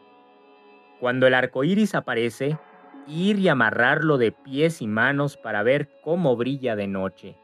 Cuando 1.00 1.26
el 1.26 1.34
arco 1.34 1.64
iris 1.64 1.94
aparece, 1.94 2.58
ir 3.06 3.38
y 3.38 3.48
amarrarlo 3.48 4.18
de 4.18 4.32
pies 4.32 4.80
y 4.80 4.86
manos 4.86 5.36
para 5.36 5.62
ver 5.62 5.88
cómo 6.02 6.36
brilla 6.36 6.76
de 6.76 6.86
noche. 6.86 7.36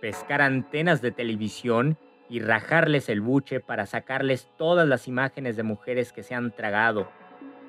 Pescar 0.00 0.42
antenas 0.42 1.02
de 1.02 1.12
televisión 1.12 1.98
y 2.28 2.40
rajarles 2.40 3.08
el 3.08 3.20
buche 3.20 3.60
para 3.60 3.86
sacarles 3.86 4.48
todas 4.56 4.86
las 4.86 5.08
imágenes 5.08 5.56
de 5.56 5.62
mujeres 5.62 6.12
que 6.12 6.22
se 6.22 6.34
han 6.34 6.52
tragado. 6.52 7.08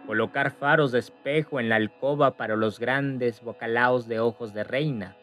Colocar 0.06 0.52
faros 0.52 0.92
de 0.92 1.00
espejo 1.00 1.60
en 1.60 1.70
la 1.70 1.76
alcoba 1.76 2.38
para 2.38 2.56
los 2.56 2.80
grandes 2.80 3.42
bocalaos 3.42 4.08
de 4.08 4.20
ojos 4.20 4.54
de 4.54 4.64
reina. 4.64 5.18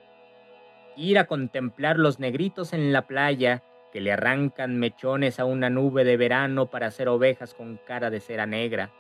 Ir 0.97 1.19
a 1.19 1.27
contemplar 1.27 1.99
los 1.99 2.19
negritos 2.19 2.73
en 2.73 2.93
la 2.93 3.07
playa 3.07 3.63
que 3.93 4.01
le 4.01 4.13
arrancan 4.13 4.79
mechones 4.79 5.41
a 5.41 5.45
una 5.45 5.71
nube 5.71 6.05
de 6.05 6.17
verano 6.17 6.67
para 6.67 6.89
hacer 6.89 7.09
ovejas 7.09 7.55
con 7.55 7.79
cara 7.87 8.11
de 8.11 8.21
cera 8.21 8.47
negra, 8.47 8.91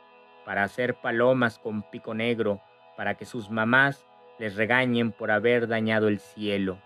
para 0.49 0.62
hacer 0.62 0.95
palomas 0.95 1.59
con 1.59 1.83
pico 1.83 2.14
negro, 2.14 2.62
para 2.97 3.19
que 3.19 3.26
sus 3.26 3.50
mamás 3.50 4.07
les 4.38 4.57
regañen 4.57 5.12
por 5.12 5.31
haber 5.31 5.69
dañado 5.69 6.09
el 6.09 6.21
cielo. 6.21 6.78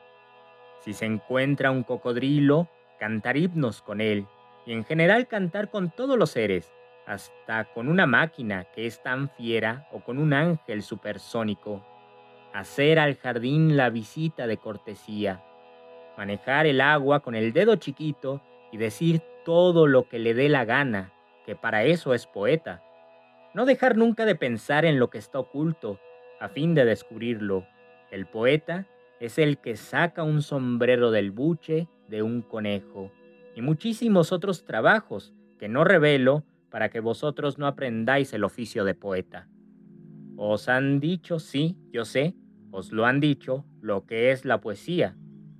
Si 0.81 0.93
se 0.95 1.07
encuentra 1.07 1.71
un 1.71 1.85
cocodrilo, 1.85 2.69
cantar 2.99 3.37
himnos 3.37 3.81
con 3.81 4.01
él, 4.01 4.27
y 4.67 4.73
en 4.73 4.83
general 4.83 5.29
cantar 5.29 5.71
con 5.71 5.93
todos 5.93 6.19
los 6.19 6.31
seres, 6.31 6.73
hasta 7.07 7.73
con 7.73 7.87
una 7.87 8.05
máquina 8.05 8.65
que 8.75 8.87
es 8.87 9.01
tan 9.01 9.31
fiera 9.31 9.87
o 9.93 10.01
con 10.01 10.19
un 10.19 10.33
ángel 10.33 10.83
supersónico. 10.83 11.87
Hacer 12.53 12.99
al 12.99 13.15
jardín 13.15 13.77
la 13.77 13.91
visita 13.91 14.49
de 14.49 14.57
cortesía 14.57 15.41
manejar 16.17 16.67
el 16.67 16.81
agua 16.81 17.21
con 17.21 17.37
el 17.37 17.53
dedo 17.53 17.77
chiquito 17.77 18.43
y 18.71 18.77
decir 18.77 19.23
todo 19.45 19.87
lo 19.87 20.09
que 20.09 20.19
le 20.19 20.35
dé 20.35 20.49
la 20.49 20.65
gana, 20.65 21.13
que 21.47 21.57
para 21.57 21.85
eso 21.85 22.13
es 22.13 22.27
poeta. 22.27 22.83
No 23.55 23.67
dejar 23.67 23.97
nunca 23.97 24.25
de 24.25 24.35
pensar 24.35 24.85
en 24.85 24.99
lo 24.99 25.11
que 25.11 25.19
está 25.19 25.39
oculto, 25.39 25.99
a 26.41 26.49
fin 26.49 26.75
de 26.75 26.85
descubrirlo. 26.87 27.67
El 28.11 28.27
poeta 28.27 28.87
es 29.21 29.39
el 29.39 29.59
que 29.59 29.77
saca 29.77 30.23
un 30.23 30.43
sombrero 30.43 31.11
del 31.11 31.31
buche 31.31 31.87
de 32.09 32.23
un 32.23 32.43
conejo, 32.43 33.13
y 33.55 33.61
muchísimos 33.61 34.33
otros 34.33 34.65
trabajos 34.65 35.35
que 35.59 35.69
no 35.69 35.85
revelo 35.85 36.45
para 36.71 36.89
que 36.89 37.01
vosotros 37.01 37.59
no 37.59 37.67
aprendáis 37.67 38.33
el 38.33 38.45
oficio 38.45 38.85
de 38.85 38.95
poeta. 38.95 39.49
Os 40.37 40.71
han 40.71 40.99
dicho, 40.99 41.39
sí, 41.39 41.77
yo 41.93 42.07
sé, 42.07 42.35
os 42.71 42.91
lo 42.91 43.05
han 43.05 43.21
dicho, 43.21 43.67
lo 43.83 44.07
que 44.07 44.33
es 44.33 44.47
la 44.47 44.63
poesía. 44.63 45.15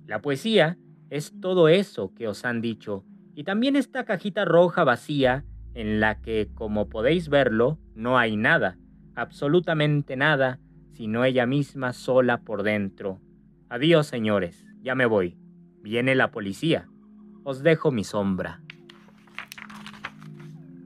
La 0.07 0.19
poesía 0.19 0.77
es 1.11 1.39
todo 1.39 1.69
eso 1.69 2.13
que 2.15 2.27
os 2.27 2.43
han 2.43 2.59
dicho, 2.59 3.05
y 3.35 3.43
también 3.43 3.75
esta 3.75 4.03
cajita 4.03 4.45
roja 4.45 4.83
vacía 4.83 5.45
en 5.73 5.99
la 5.99 6.21
que, 6.21 6.49
como 6.53 6.89
podéis 6.89 7.29
verlo, 7.29 7.79
no 7.95 8.17
hay 8.17 8.37
nada, 8.37 8.77
absolutamente 9.15 10.15
nada, 10.15 10.59
sino 10.93 11.23
ella 11.25 11.45
misma 11.45 11.93
sola 11.93 12.41
por 12.41 12.63
dentro. 12.63 13.19
Adiós, 13.69 14.07
señores, 14.07 14.65
ya 14.81 14.95
me 14.95 15.05
voy. 15.05 15.37
Viene 15.81 16.15
la 16.15 16.31
policía. 16.31 16.87
Os 17.43 17.63
dejo 17.63 17.91
mi 17.91 18.03
sombra. 18.03 18.61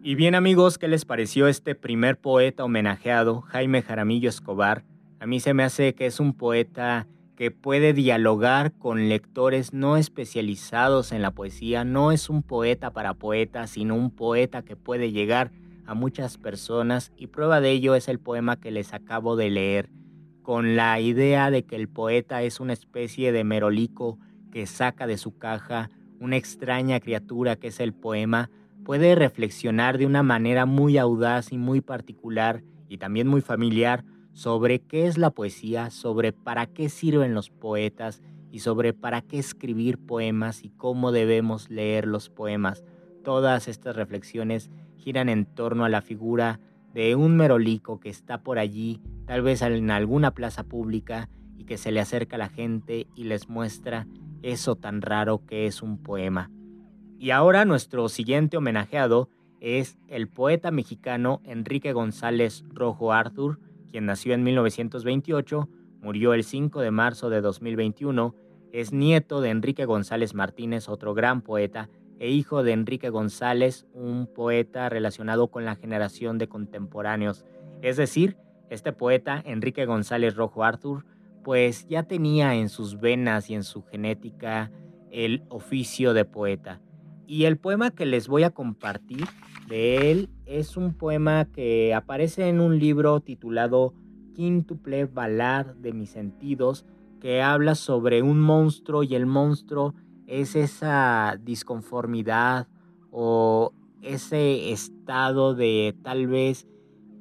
Y 0.02 0.16
bien 0.16 0.36
amigos, 0.36 0.78
¿qué 0.78 0.88
les 0.88 1.04
pareció 1.04 1.48
este 1.48 1.76
primer 1.76 2.18
poeta 2.18 2.64
homenajeado, 2.64 3.42
Jaime 3.42 3.82
Jaramillo 3.82 4.30
Escobar? 4.30 4.86
A 5.20 5.26
mí 5.26 5.42
se 5.42 5.54
me 5.54 5.64
hace 5.64 5.96
que 5.96 6.06
es 6.06 6.22
un 6.22 6.34
poeta 6.34 7.08
que 7.38 7.52
puede 7.52 7.94
dialogar 7.94 8.74
con 8.74 9.10
lectores 9.10 9.72
no 9.72 9.96
especializados 9.96 11.12
en 11.12 11.22
la 11.22 11.30
poesía. 11.32 11.86
No 11.86 12.12
es 12.12 12.32
un 12.32 12.42
poeta 12.42 12.92
para 12.92 13.14
poetas, 13.14 13.70
sino 13.70 13.96
un 13.96 14.10
poeta 14.10 14.64
que 14.64 14.76
puede 14.76 15.12
llegar 15.12 15.52
a 15.86 15.94
muchas 15.94 16.40
personas 16.40 17.14
y 17.16 17.28
prueba 17.28 17.62
de 17.62 17.72
ello 17.72 17.94
es 17.94 18.08
el 18.08 18.20
poema 18.20 18.60
que 18.60 18.72
les 18.72 18.92
acabo 18.92 19.36
de 19.36 19.52
leer, 19.52 19.90
con 20.42 20.76
la 20.76 21.00
idea 21.00 21.52
de 21.52 21.64
que 21.64 21.76
el 21.76 21.88
poeta 21.88 22.42
es 22.42 22.60
una 22.60 22.74
especie 22.74 23.32
de 23.32 23.44
merolico 23.44 24.18
que 24.52 24.66
saca 24.66 25.06
de 25.06 25.18
su 25.18 25.38
caja 25.38 25.92
una 26.20 26.38
extraña 26.38 27.00
criatura 27.00 27.56
que 27.56 27.68
es 27.68 27.80
el 27.80 27.94
poema, 27.94 28.50
puede 28.84 29.14
reflexionar 29.14 30.00
de 30.00 30.08
una 30.08 30.24
manera 30.24 30.66
muy 30.66 30.98
audaz 30.98 31.52
y 31.52 31.58
muy 31.60 31.82
particular 31.82 32.64
y 32.90 32.98
también 32.98 33.28
muy 33.28 33.42
familiar 33.42 34.04
sobre 34.38 34.82
qué 34.82 35.08
es 35.08 35.18
la 35.18 35.32
poesía, 35.32 35.90
sobre 35.90 36.32
para 36.32 36.68
qué 36.68 36.90
sirven 36.90 37.34
los 37.34 37.50
poetas 37.50 38.22
y 38.52 38.60
sobre 38.60 38.94
para 38.94 39.24
qué 39.24 39.40
escribir 39.40 39.98
poemas 39.98 40.64
y 40.64 40.70
cómo 40.70 41.12
debemos 41.12 41.72
leer 41.72 42.06
los 42.06 42.30
poemas. 42.30 42.86
Todas 43.24 43.68
estas 43.68 43.96
reflexiones 43.96 44.70
giran 44.96 45.28
en 45.28 45.48
torno 45.48 45.86
a 45.86 45.90
la 45.90 46.04
figura 46.04 46.60
de 46.94 47.16
un 47.16 47.36
merolico 47.36 48.00
que 48.00 48.10
está 48.10 48.44
por 48.44 48.60
allí, 48.60 49.02
tal 49.26 49.42
vez 49.42 49.64
en 49.64 49.90
alguna 49.90 50.30
plaza 50.36 50.64
pública, 50.64 51.32
y 51.58 51.64
que 51.64 51.80
se 51.80 51.92
le 51.92 52.00
acerca 52.00 52.36
a 52.36 52.40
la 52.40 52.50
gente 52.50 53.08
y 53.16 53.24
les 53.24 53.50
muestra 53.50 54.06
eso 54.44 54.76
tan 54.76 55.02
raro 55.02 55.48
que 55.48 55.66
es 55.66 55.82
un 55.82 55.98
poema. 55.98 56.52
Y 57.18 57.32
ahora 57.32 57.66
nuestro 57.66 58.08
siguiente 58.08 58.56
homenajeado 58.56 59.32
es 59.62 59.98
el 60.08 60.28
poeta 60.28 60.70
mexicano 60.70 61.42
Enrique 61.44 61.92
González 61.92 62.64
Rojo 62.70 63.12
Arthur, 63.14 63.60
quien 63.92 64.06
nació 64.06 64.34
en 64.34 64.44
1928, 64.44 65.70
murió 66.02 66.34
el 66.34 66.44
5 66.44 66.82
de 66.82 66.92
marzo 66.92 67.30
de 67.30 67.42
2021, 67.42 68.36
es 68.72 68.92
nieto 68.94 69.42
de 69.42 69.50
Enrique 69.50 69.86
González 69.86 70.34
Martínez, 70.34 70.90
otro 70.90 71.14
gran 71.14 71.42
poeta, 71.42 71.90
e 72.20 72.30
hijo 72.30 72.64
de 72.64 72.72
Enrique 72.72 73.10
González, 73.10 73.86
un 73.94 74.28
poeta 74.28 74.90
relacionado 74.90 75.50
con 75.50 75.66
la 75.66 75.76
generación 75.76 76.38
de 76.38 76.48
contemporáneos. 76.48 77.46
Es 77.82 77.98
decir, 77.98 78.38
este 78.70 78.92
poeta, 78.92 79.42
Enrique 79.46 79.86
González 79.86 80.36
Rojo 80.36 80.64
Arthur, 80.64 81.06
pues 81.44 81.88
ya 81.88 82.04
tenía 82.04 82.56
en 82.56 82.70
sus 82.70 83.00
venas 83.00 83.50
y 83.50 83.56
en 83.56 83.64
su 83.64 83.84
genética 83.84 84.72
el 85.12 85.44
oficio 85.50 86.14
de 86.14 86.26
poeta. 86.26 86.82
Y 87.26 87.46
el 87.46 87.58
poema 87.58 87.92
que 87.92 88.06
les 88.06 88.28
voy 88.28 88.44
a 88.44 88.50
compartir 88.50 89.26
de 89.68 90.12
él 90.12 90.30
es 90.48 90.78
un 90.78 90.94
poema 90.94 91.46
que 91.46 91.94
aparece 91.94 92.48
en 92.48 92.62
un 92.62 92.80
libro 92.80 93.20
titulado 93.20 93.94
Quíntuple 94.34 95.06
Balar 95.06 95.76
de 95.76 95.94
mis 95.94 96.10
sentidos, 96.10 96.86
que 97.20 97.42
habla 97.42 97.76
sobre 97.76 98.22
un 98.22 98.40
monstruo 98.40 99.04
y 99.04 99.16
el 99.16 99.26
monstruo 99.26 99.94
es 100.28 100.56
esa 100.56 101.38
disconformidad 101.42 102.68
o 103.12 103.74
ese 104.02 104.72
estado 104.72 105.56
de 105.56 105.96
tal 106.04 106.28
vez 106.28 106.68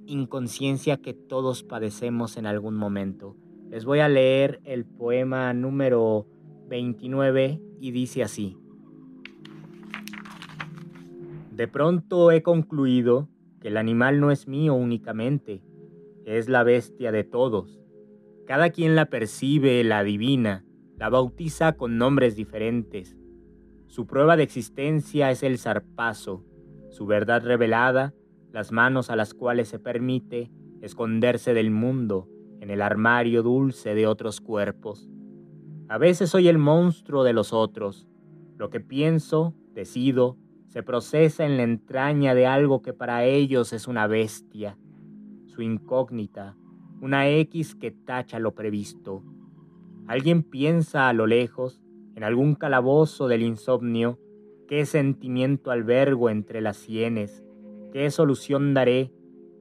inconsciencia 0.06 0.98
que 0.98 1.14
todos 1.14 1.62
padecemos 1.62 2.36
en 2.36 2.46
algún 2.46 2.76
momento. 2.76 3.36
Les 3.70 3.84
voy 3.84 4.00
a 4.00 4.08
leer 4.08 4.60
el 4.64 4.84
poema 4.84 5.52
número 5.52 6.26
29 6.68 7.60
y 7.80 7.90
dice 7.90 8.22
así. 8.22 8.56
De 11.56 11.68
pronto 11.68 12.32
he 12.32 12.42
concluido 12.42 13.30
que 13.62 13.68
el 13.68 13.78
animal 13.78 14.20
no 14.20 14.30
es 14.30 14.46
mío 14.46 14.74
únicamente, 14.74 15.62
es 16.26 16.50
la 16.50 16.62
bestia 16.64 17.12
de 17.12 17.24
todos. 17.24 17.80
Cada 18.46 18.68
quien 18.68 18.94
la 18.94 19.06
percibe, 19.06 19.82
la 19.82 20.00
adivina, 20.00 20.66
la 20.98 21.08
bautiza 21.08 21.72
con 21.72 21.96
nombres 21.96 22.36
diferentes. 22.36 23.16
Su 23.86 24.06
prueba 24.06 24.36
de 24.36 24.42
existencia 24.42 25.30
es 25.30 25.42
el 25.42 25.56
zarpazo, 25.56 26.44
su 26.90 27.06
verdad 27.06 27.42
revelada, 27.42 28.12
las 28.52 28.70
manos 28.70 29.08
a 29.08 29.16
las 29.16 29.32
cuales 29.32 29.68
se 29.68 29.78
permite 29.78 30.50
esconderse 30.82 31.54
del 31.54 31.70
mundo 31.70 32.28
en 32.60 32.68
el 32.68 32.82
armario 32.82 33.42
dulce 33.42 33.94
de 33.94 34.06
otros 34.06 34.42
cuerpos. 34.42 35.08
A 35.88 35.96
veces 35.96 36.28
soy 36.28 36.48
el 36.48 36.58
monstruo 36.58 37.24
de 37.24 37.32
los 37.32 37.54
otros. 37.54 38.06
Lo 38.58 38.68
que 38.68 38.80
pienso, 38.80 39.54
decido, 39.72 40.36
se 40.68 40.83
procesa 40.83 41.44
en 41.44 41.57
la 41.57 41.62
entraña 41.62 42.35
de 42.35 42.46
algo 42.46 42.83
que 42.83 42.92
para 42.92 43.24
ellos 43.24 43.72
es 43.72 43.88
una 43.88 44.07
bestia, 44.07 44.79
su 45.46 45.62
incógnita, 45.62 46.57
una 47.00 47.29
X 47.29 47.74
que 47.74 47.90
tacha 47.90 48.38
lo 48.38 48.55
previsto. 48.55 49.22
Alguien 50.07 50.42
piensa 50.42 51.09
a 51.09 51.12
lo 51.12 51.26
lejos, 51.26 51.81
en 52.14 52.24
algún 52.24 52.55
calabozo 52.55 53.29
del 53.29 53.42
insomnio, 53.42 54.18
qué 54.66 54.87
sentimiento 54.87 55.70
albergo 55.70 56.31
entre 56.31 56.61
las 56.61 56.76
sienes, 56.76 57.44
qué 57.92 58.11
solución 58.11 58.74
daré, 58.74 59.12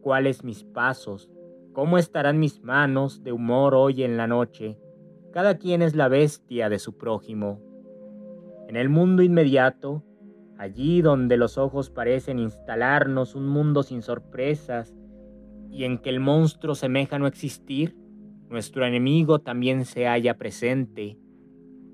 cuáles 0.02 0.44
mis 0.44 0.64
pasos, 0.64 1.30
cómo 1.74 1.98
estarán 1.98 2.40
mis 2.40 2.62
manos 2.64 3.24
de 3.24 3.32
humor 3.32 3.76
hoy 3.76 4.04
en 4.04 4.18
la 4.18 4.28
noche. 4.28 4.78
Cada 5.32 5.58
quien 5.58 5.82
es 5.82 5.96
la 5.96 6.08
bestia 6.08 6.70
de 6.70 6.80
su 6.80 6.98
prójimo. 6.98 7.60
En 8.68 8.78
el 8.78 8.90
mundo 8.90 9.22
inmediato, 9.22 10.04
allí 10.58 11.02
donde 11.02 11.38
los 11.38 11.58
ojos 11.58 11.90
parecen 11.90 12.40
instalarnos 12.40 13.36
un 13.36 13.48
mundo 13.48 13.84
sin 13.84 14.02
sorpresas 14.02 14.94
y 15.70 15.84
en 15.84 15.98
que 15.98 16.10
el 16.10 16.20
monstruo 16.20 16.76
semeja 16.76 17.20
no 17.20 17.28
existir, 17.28 17.98
nuestro 18.50 18.86
enemigo 18.86 19.40
también 19.40 19.86
se 19.86 20.06
halla 20.08 20.38
presente. 20.38 21.18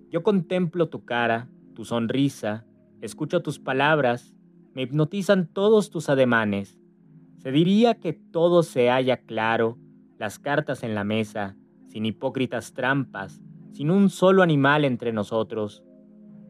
Yo 0.10 0.24
contemplo 0.24 0.89
tu 0.89 1.06
cara, 1.06 1.50
tu 1.74 1.86
sonrisa, 1.86 2.65
escucho 3.02 3.41
tus 3.41 3.60
palabras, 3.60 4.36
me 4.76 4.84
hipnotizan 4.84 5.47
todos 5.47 5.89
tus 5.89 6.10
ademanes. 6.10 6.78
Se 7.39 7.52
diría 7.52 7.95
que 7.95 8.13
todo 8.13 8.62
se 8.62 8.89
halla 8.89 9.17
claro, 9.17 9.80
las 10.19 10.38
cartas 10.38 10.84
en 10.84 10.93
la 10.93 11.04
mesa, 11.04 11.58
sin 11.88 12.06
hipócritas 12.06 12.74
trampas, 12.74 13.41
sin 13.71 13.89
un 13.89 14.10
solo 14.10 14.43
animal 14.43 14.86
entre 14.86 15.12
nosotros. 15.12 15.84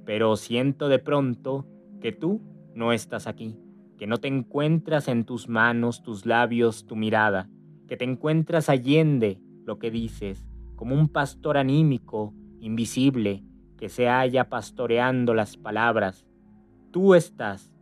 Pero 0.06 0.36
siento 0.36 0.90
de 0.90 1.00
pronto 1.00 1.66
que 2.02 2.12
tú 2.12 2.42
no 2.76 2.92
estás 2.92 3.28
aquí, 3.28 3.58
que 3.98 4.08
no 4.08 4.18
te 4.18 4.28
encuentras 4.28 5.08
en 5.08 5.24
tus 5.24 5.48
manos, 5.48 6.04
tus 6.04 6.26
labios, 6.26 6.86
tu 6.86 6.96
mirada, 6.96 7.50
que 7.88 7.96
te 7.96 8.04
encuentras 8.04 8.68
allende 8.68 9.40
lo 9.66 9.80
que 9.80 9.92
dices, 9.92 10.46
como 10.76 10.96
un 10.96 11.08
pastor 11.08 11.58
anímico, 11.58 12.34
invisible, 12.60 13.44
que 13.78 13.90
se 13.90 14.08
halla 14.08 14.50
pastoreando 14.50 15.34
las 15.34 15.58
palabras. 15.58 16.26
Tú 16.92 17.16
estás, 17.16 17.74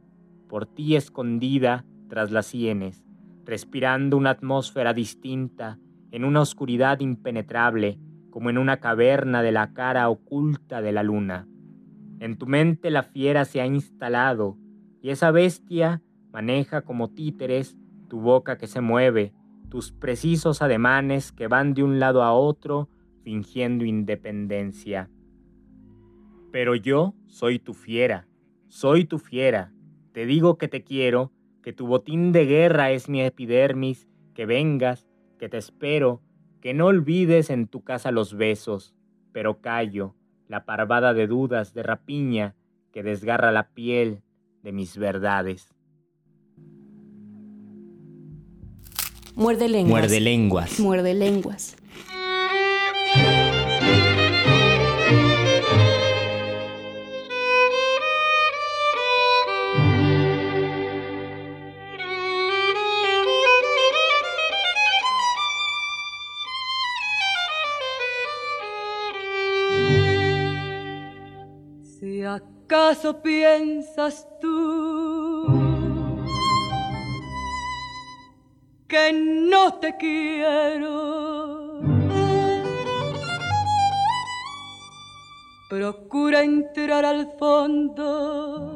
por 0.47 0.65
ti 0.65 0.95
escondida 0.95 1.85
tras 2.09 2.31
las 2.31 2.47
sienes, 2.47 3.05
respirando 3.45 4.17
una 4.17 4.31
atmósfera 4.31 4.93
distinta, 4.93 5.79
en 6.11 6.25
una 6.25 6.41
oscuridad 6.41 6.99
impenetrable, 6.99 7.99
como 8.29 8.49
en 8.49 8.57
una 8.57 8.79
caverna 8.79 9.41
de 9.41 9.51
la 9.51 9.73
cara 9.73 10.09
oculta 10.09 10.81
de 10.81 10.91
la 10.91 11.03
luna. 11.03 11.47
En 12.19 12.37
tu 12.37 12.47
mente 12.47 12.89
la 12.89 13.03
fiera 13.03 13.45
se 13.45 13.61
ha 13.61 13.65
instalado 13.65 14.57
y 15.01 15.09
esa 15.09 15.31
bestia 15.31 16.01
maneja 16.31 16.81
como 16.81 17.09
títeres 17.11 17.77
tu 18.07 18.19
boca 18.19 18.57
que 18.57 18.67
se 18.67 18.81
mueve, 18.81 19.33
tus 19.69 19.91
precisos 19.91 20.61
ademanes 20.61 21.31
que 21.31 21.47
van 21.47 21.73
de 21.73 21.83
un 21.83 21.99
lado 21.99 22.23
a 22.23 22.33
otro 22.33 22.89
fingiendo 23.23 23.85
independencia. 23.85 25.09
Pero 26.51 26.75
yo 26.75 27.13
soy 27.27 27.59
tu 27.59 27.73
fiera, 27.73 28.27
Soy 28.69 29.05
tu 29.05 29.17
fiera, 29.17 29.73
te 30.11 30.27
digo 30.27 30.59
que 30.59 30.67
te 30.67 30.83
quiero, 30.83 31.31
que 31.63 31.73
tu 31.73 31.87
botín 31.87 32.31
de 32.31 32.45
guerra 32.45 32.91
es 32.91 33.09
mi 33.09 33.19
epidermis, 33.19 34.07
que 34.35 34.45
vengas, 34.45 35.07
que 35.39 35.49
te 35.49 35.57
espero, 35.57 36.21
que 36.61 36.75
no 36.75 36.85
olvides 36.85 37.49
en 37.49 37.67
tu 37.67 37.83
casa 37.83 38.11
los 38.11 38.35
besos, 38.35 38.93
pero 39.31 39.59
callo, 39.59 40.15
la 40.49 40.65
parvada 40.65 41.13
de 41.13 41.27
dudas, 41.27 41.73
de 41.73 41.83
rapiña, 41.83 42.55
que 42.91 43.03
desgarra 43.03 43.51
la 43.51 43.69
piel 43.69 44.23
de 44.63 44.73
mis 44.73 44.97
verdades. 44.97 45.73
Muerde 49.35 49.69
lenguas. 49.69 49.91
Muerde 49.91 50.19
lenguas. 50.19 50.79
Muerde 50.79 51.13
lenguas. 51.13 51.77
Acaso 72.89 73.21
piensas 73.21 74.27
tú 74.41 75.45
que 78.87 79.13
no 79.13 79.73
te 79.75 79.95
quiero, 79.95 81.81
procura 85.69 86.41
entrar 86.41 87.05
al 87.05 87.31
fondo 87.37 88.73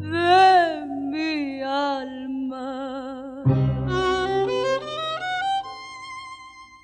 de 0.00 0.86
mi 1.12 1.62
alma. 1.62 3.44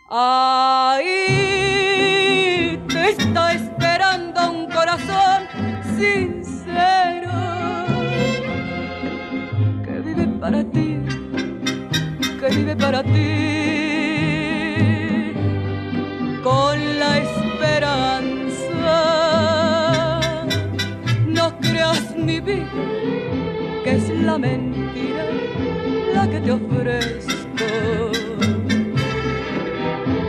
Ahí 0.08 1.25
sincero 5.96 7.32
que 9.84 9.94
vive 10.04 10.26
para 10.40 10.62
ti, 10.64 10.98
que 12.40 12.48
vive 12.56 12.76
para 12.76 13.02
ti 13.02 13.32
con 16.42 16.76
la 17.00 17.18
esperanza. 17.18 18.98
No 21.26 21.58
creas 21.60 22.14
mi 22.16 22.40
vida, 22.40 22.70
que 23.84 23.92
es 23.96 24.08
la 24.10 24.38
mentira 24.38 25.24
la 26.14 26.28
que 26.30 26.40
te 26.40 26.50
ofrezco. 26.52 27.68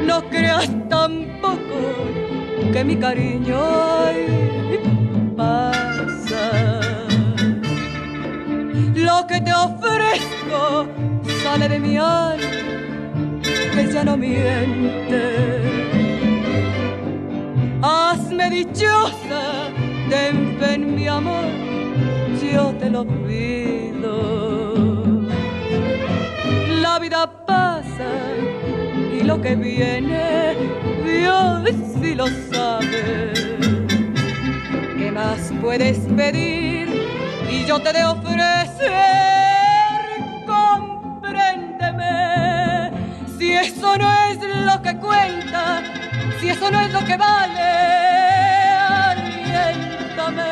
No 0.05 0.17
creas 0.29 0.69
tampoco 0.89 1.79
que 2.73 2.83
mi 2.83 2.95
cariño 2.95 3.57
ay, 4.05 4.76
Lo 9.07 9.25
que 9.25 9.39
te 9.39 9.53
ofrezco 9.53 10.85
sale 11.41 11.69
de 11.69 11.79
mi 11.79 11.95
alma, 11.95 13.41
que 13.73 13.89
ya 13.93 14.03
no 14.03 14.17
miente. 14.17 15.23
Hazme 17.81 18.49
dichosa, 18.49 19.43
ten 20.09 20.57
fe 20.59 20.73
en 20.73 20.95
mi 20.95 21.07
amor, 21.07 21.45
yo 22.41 22.73
te 22.81 22.89
lo 22.89 23.05
pido. 23.25 24.15
La 26.81 26.99
vida 26.99 27.31
pasa 27.45 28.11
y 29.17 29.23
lo 29.23 29.41
que 29.41 29.55
viene, 29.55 30.53
Dios 31.05 31.69
sí 32.01 32.13
lo 32.13 32.27
sabe. 32.51 33.31
¿Qué 34.97 35.11
más 35.13 35.53
puedes 35.61 35.97
pedir? 36.17 36.76
Y 37.49 37.65
yo 37.65 37.79
te 37.79 37.93
de 37.93 38.03
ofrecer, 38.05 38.91
compréndeme. 40.45 42.91
Si 43.37 43.53
eso 43.53 43.97
no 43.97 44.11
es 44.29 44.37
lo 44.65 44.81
que 44.81 44.97
cuenta, 44.97 45.81
si 46.39 46.49
eso 46.49 46.69
no 46.69 46.81
es 46.81 46.91
lo 46.91 46.99
que 47.05 47.15
vale, 47.15 47.61
aliéntame. 49.11 50.43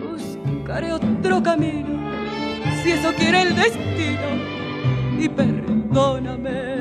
Buscaré 0.00 0.92
otro 0.92 1.40
camino, 1.42 2.10
si 2.82 2.90
eso 2.92 3.12
quiere 3.14 3.42
el 3.42 3.54
destino, 3.54 4.28
y 5.18 5.28
perdóname. 5.28 6.71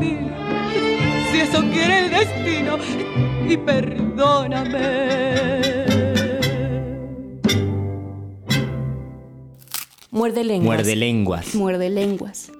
Si 0.00 1.40
eso 1.40 1.62
quiere 1.70 2.06
el 2.06 2.10
destino, 2.10 2.76
y 3.48 3.56
perdóname. 3.56 5.28
Muerde 10.10 10.44
lenguas. 10.44 10.76
Muerde 10.76 10.96
lenguas. 10.96 11.54
Muerde 11.54 11.90
lenguas. 11.90 12.52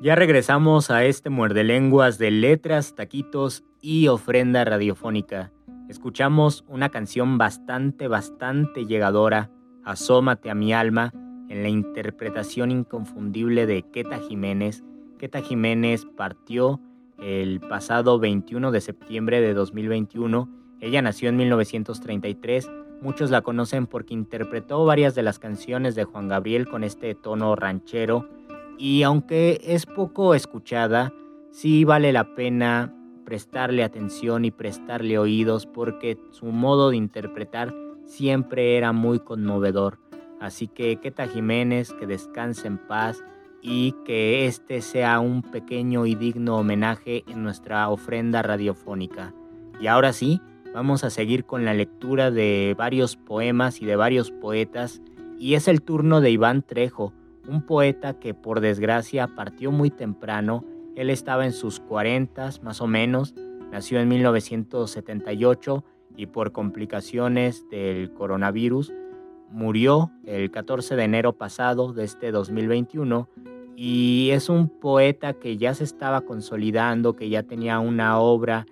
Ya 0.00 0.14
regresamos 0.14 0.90
a 0.90 1.04
este 1.04 1.30
muerde 1.30 1.64
lenguas 1.64 2.18
de 2.18 2.30
letras, 2.30 2.94
taquitos 2.94 3.64
y 3.80 4.08
ofrenda 4.08 4.64
radiofónica. 4.64 5.50
Escuchamos 5.88 6.64
una 6.68 6.90
canción 6.90 7.38
bastante, 7.38 8.06
bastante 8.06 8.86
llegadora, 8.86 9.50
Asómate 9.88 10.50
a 10.50 10.54
mi 10.54 10.74
alma, 10.74 11.14
en 11.48 11.62
la 11.62 11.68
interpretación 11.68 12.70
inconfundible 12.70 13.66
de 13.66 13.82
Queta 13.82 14.18
Jiménez. 14.18 14.84
Queta 15.18 15.40
Jiménez 15.40 16.06
partió 16.16 16.80
el 17.18 17.60
pasado 17.60 18.18
21 18.18 18.70
de 18.70 18.80
septiembre 18.80 19.40
de 19.40 19.54
2021. 19.54 20.48
Ella 20.80 21.02
nació 21.02 21.28
en 21.28 21.36
1933. 21.36 22.70
Muchos 23.00 23.30
la 23.30 23.42
conocen 23.42 23.86
porque 23.86 24.14
interpretó 24.14 24.84
varias 24.84 25.14
de 25.14 25.22
las 25.22 25.38
canciones 25.38 25.94
de 25.94 26.04
Juan 26.04 26.28
Gabriel 26.28 26.68
con 26.68 26.84
este 26.84 27.14
tono 27.14 27.54
ranchero 27.56 28.28
y 28.78 29.02
aunque 29.02 29.60
es 29.64 29.86
poco 29.86 30.34
escuchada, 30.34 31.12
sí 31.50 31.84
vale 31.84 32.12
la 32.12 32.34
pena 32.34 32.94
prestarle 33.24 33.82
atención 33.82 34.44
y 34.44 34.52
prestarle 34.52 35.18
oídos 35.18 35.66
porque 35.66 36.16
su 36.30 36.46
modo 36.46 36.90
de 36.90 36.96
interpretar 36.96 37.74
siempre 38.04 38.76
era 38.76 38.92
muy 38.92 39.18
conmovedor. 39.18 39.98
Así 40.40 40.68
que 40.68 40.96
Queta 40.96 41.26
Jiménez, 41.26 41.92
que 41.92 42.06
descanse 42.06 42.66
en 42.66 42.78
paz 42.78 43.22
y 43.60 43.92
que 44.04 44.46
este 44.46 44.80
sea 44.82 45.20
un 45.20 45.42
pequeño 45.42 46.06
y 46.06 46.14
digno 46.14 46.56
homenaje 46.56 47.24
en 47.26 47.42
nuestra 47.42 47.88
ofrenda 47.88 48.42
radiofónica. 48.42 49.34
Y 49.80 49.88
ahora 49.88 50.12
sí, 50.12 50.40
vamos 50.72 51.04
a 51.04 51.10
seguir 51.10 51.44
con 51.44 51.64
la 51.64 51.74
lectura 51.74 52.30
de 52.30 52.74
varios 52.78 53.16
poemas 53.16 53.82
y 53.82 53.86
de 53.86 53.96
varios 53.96 54.30
poetas 54.30 55.02
y 55.38 55.54
es 55.54 55.68
el 55.68 55.82
turno 55.82 56.20
de 56.20 56.30
Iván 56.30 56.62
Trejo, 56.62 57.12
un 57.48 57.62
poeta 57.62 58.18
que 58.18 58.34
por 58.34 58.60
desgracia 58.60 59.28
partió 59.28 59.70
muy 59.70 59.90
temprano. 59.90 60.64
Él 60.96 61.10
estaba 61.10 61.46
en 61.46 61.52
sus 61.52 61.80
40 61.80 62.50
más 62.62 62.80
o 62.80 62.86
menos, 62.86 63.34
nació 63.70 64.00
en 64.00 64.08
1978 64.08 65.84
y 66.16 66.26
por 66.26 66.52
complicaciones 66.52 67.68
del 67.70 68.12
coronavirus 68.12 68.92
murió 69.50 70.10
el 70.24 70.50
14 70.50 70.96
de 70.96 71.04
enero 71.04 71.32
pasado 71.32 71.92
de 71.92 72.04
este 72.04 72.30
2021 72.30 73.28
y 73.76 74.30
es 74.32 74.48
un 74.48 74.68
poeta 74.68 75.34
que 75.34 75.56
ya 75.56 75.72
se 75.72 75.84
estaba 75.84 76.22
consolidando, 76.22 77.14
que 77.14 77.28
ya 77.28 77.44
tenía 77.44 77.78
una 77.78 78.18
obra 78.18 78.66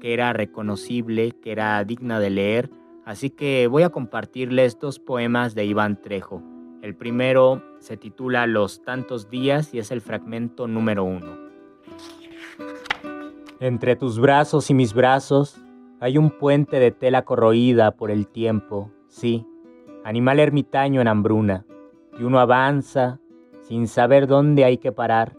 que 0.00 0.12
era 0.12 0.32
reconocible, 0.32 1.32
que 1.32 1.52
era 1.52 1.82
digna 1.84 2.20
de 2.20 2.30
leer, 2.30 2.70
así 3.04 3.30
que 3.30 3.66
voy 3.68 3.84
a 3.84 3.90
compartirles 3.90 4.78
dos 4.78 4.98
poemas 4.98 5.54
de 5.54 5.64
Iván 5.64 6.00
Trejo. 6.00 6.42
El 6.82 6.94
primero 6.94 7.62
se 7.78 7.96
titula 7.96 8.46
Los 8.46 8.82
tantos 8.82 9.30
días 9.30 9.72
y 9.74 9.78
es 9.78 9.90
el 9.90 10.00
fragmento 10.00 10.66
número 10.66 11.04
uno. 11.04 11.38
Entre 13.60 13.96
tus 13.96 14.18
brazos 14.18 14.70
y 14.70 14.74
mis 14.74 14.94
brazos, 14.94 15.56
Hay 16.02 16.16
un 16.16 16.30
puente 16.30 16.80
de 16.80 16.92
tela 16.92 17.26
corroída 17.26 17.90
por 17.90 18.10
el 18.10 18.26
tiempo, 18.26 18.90
sí, 19.08 19.44
animal 20.04 20.40
ermitaño 20.40 21.00
en 21.00 21.08
hambruna, 21.08 21.66
y 22.18 22.22
uno 22.22 22.40
avanza 22.40 23.20
sin 23.62 23.86
saber 23.86 24.26
dónde 24.26 24.64
hay 24.64 24.78
que 24.78 24.92
parar. 24.92 25.36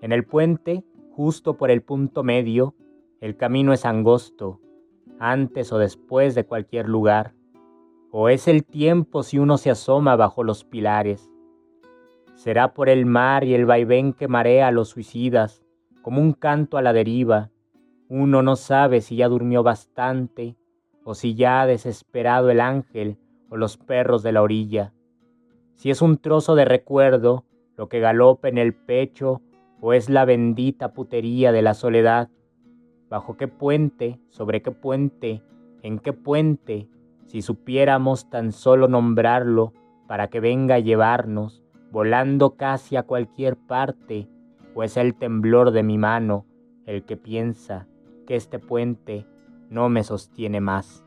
En 0.00 0.12
el 0.12 0.24
puente, 0.24 0.84
justo 1.12 1.56
por 1.56 1.70
el 1.70 1.82
punto 1.82 2.22
medio, 2.22 2.74
el 3.20 3.36
camino 3.36 3.72
es 3.72 3.84
angosto, 3.84 4.60
antes 5.18 5.72
o 5.72 5.78
después 5.78 6.34
de 6.34 6.44
cualquier 6.44 6.88
lugar, 6.88 7.34
o 8.10 8.28
es 8.28 8.48
el 8.48 8.64
tiempo 8.64 9.22
si 9.22 9.38
uno 9.38 9.58
se 9.58 9.70
asoma 9.70 10.16
bajo 10.16 10.44
los 10.44 10.64
pilares. 10.64 11.30
Será 12.34 12.72
por 12.72 12.88
el 12.88 13.06
mar 13.06 13.44
y 13.44 13.54
el 13.54 13.66
vaivén 13.66 14.12
que 14.12 14.28
marea 14.28 14.68
a 14.68 14.72
los 14.72 14.90
suicidas, 14.90 15.64
como 16.02 16.20
un 16.20 16.32
canto 16.32 16.78
a 16.78 16.82
la 16.82 16.92
deriva. 16.92 17.50
Uno 18.08 18.42
no 18.42 18.56
sabe 18.56 19.00
si 19.00 19.16
ya 19.16 19.28
durmió 19.28 19.62
bastante 19.62 20.56
o 21.04 21.14
si 21.14 21.34
ya 21.34 21.62
ha 21.62 21.66
desesperado 21.66 22.50
el 22.50 22.60
ángel 22.60 23.18
o 23.48 23.56
los 23.56 23.76
perros 23.76 24.22
de 24.22 24.32
la 24.32 24.42
orilla. 24.42 24.92
Si 25.74 25.90
es 25.90 26.02
un 26.02 26.18
trozo 26.18 26.54
de 26.54 26.64
recuerdo 26.64 27.44
lo 27.76 27.88
que 27.88 28.00
galopa 28.00 28.48
en 28.48 28.58
el 28.58 28.74
pecho 28.74 29.40
o 29.80 29.92
es 29.92 30.10
la 30.10 30.24
bendita 30.24 30.92
putería 30.92 31.52
de 31.52 31.62
la 31.62 31.74
soledad. 31.74 32.28
¿Bajo 33.08 33.36
qué 33.36 33.48
puente? 33.48 34.18
¿Sobre 34.28 34.62
qué 34.62 34.72
puente? 34.72 35.42
¿En 35.82 35.98
qué 35.98 36.12
puente? 36.12 36.88
Si 37.26 37.42
supiéramos 37.42 38.28
tan 38.28 38.52
solo 38.52 38.88
nombrarlo 38.88 39.72
para 40.08 40.28
que 40.28 40.40
venga 40.40 40.76
a 40.76 40.80
llevarnos 40.80 41.62
volando 41.90 42.56
casi 42.56 42.96
a 42.96 43.02
cualquier 43.02 43.56
parte, 43.56 44.28
o 44.74 44.82
es 44.82 44.96
el 44.96 45.14
temblor 45.14 45.70
de 45.70 45.82
mi 45.82 45.98
mano 45.98 46.44
el 46.86 47.04
que 47.04 47.16
piensa 47.16 47.86
que 48.26 48.36
este 48.36 48.58
puente 48.58 49.26
no 49.70 49.88
me 49.88 50.04
sostiene 50.04 50.60
más. 50.60 51.04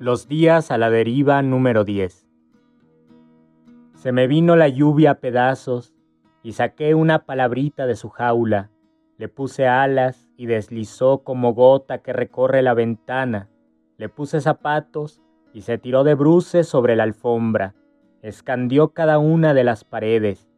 Los 0.00 0.28
días 0.28 0.70
a 0.70 0.78
la 0.78 0.90
deriva 0.90 1.42
número 1.42 1.84
10. 1.84 2.26
Se 3.94 4.12
me 4.12 4.28
vino 4.28 4.54
la 4.54 4.68
lluvia 4.68 5.10
a 5.10 5.14
pedazos 5.16 5.92
y 6.44 6.52
saqué 6.52 6.94
una 6.94 7.24
palabrita 7.24 7.86
de 7.86 7.96
su 7.96 8.08
jaula, 8.08 8.70
le 9.16 9.28
puse 9.28 9.66
alas 9.66 10.30
y 10.36 10.46
deslizó 10.46 11.24
como 11.24 11.52
gota 11.52 11.98
que 11.98 12.12
recorre 12.12 12.62
la 12.62 12.74
ventana, 12.74 13.48
le 13.96 14.08
puse 14.08 14.40
zapatos 14.40 15.20
y 15.52 15.62
se 15.62 15.78
tiró 15.78 16.04
de 16.04 16.14
bruces 16.14 16.68
sobre 16.68 16.94
la 16.94 17.02
alfombra, 17.02 17.74
Escandió 18.22 18.88
cada 18.88 19.18
una 19.18 19.54
de 19.54 19.62
las 19.62 19.84
paredes. 19.84 20.48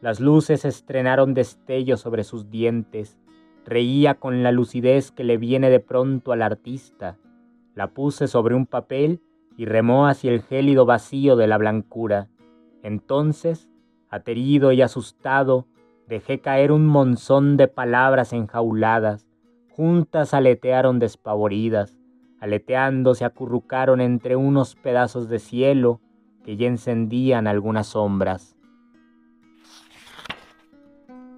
Las 0.00 0.20
luces 0.20 0.64
estrenaron 0.64 1.34
destellos 1.34 2.00
sobre 2.00 2.22
sus 2.22 2.50
dientes. 2.50 3.18
Reía 3.66 4.14
con 4.14 4.44
la 4.44 4.52
lucidez 4.52 5.10
que 5.10 5.24
le 5.24 5.36
viene 5.36 5.70
de 5.70 5.80
pronto 5.80 6.30
al 6.30 6.42
artista. 6.42 7.18
La 7.74 7.88
puse 7.88 8.28
sobre 8.28 8.54
un 8.54 8.66
papel 8.66 9.20
y 9.56 9.64
remó 9.64 10.06
hacia 10.06 10.32
el 10.32 10.42
gélido 10.42 10.86
vacío 10.86 11.36
de 11.36 11.46
la 11.46 11.58
blancura. 11.58 12.28
Entonces, 12.82 13.68
aterido 14.08 14.72
y 14.72 14.82
asustado, 14.82 15.66
dejé 16.08 16.40
caer 16.40 16.72
un 16.72 16.86
monzón 16.86 17.56
de 17.56 17.68
palabras 17.68 18.32
enjauladas. 18.32 19.26
Juntas 19.70 20.34
aletearon 20.34 20.98
despavoridas. 20.98 21.96
Aleteando 22.40 23.14
se 23.14 23.24
acurrucaron 23.24 24.00
entre 24.00 24.34
unos 24.34 24.74
pedazos 24.74 25.28
de 25.28 25.38
cielo 25.38 26.00
que 26.44 26.56
ya 26.56 26.66
encendían 26.66 27.46
algunas 27.46 27.88
sombras. 27.88 28.56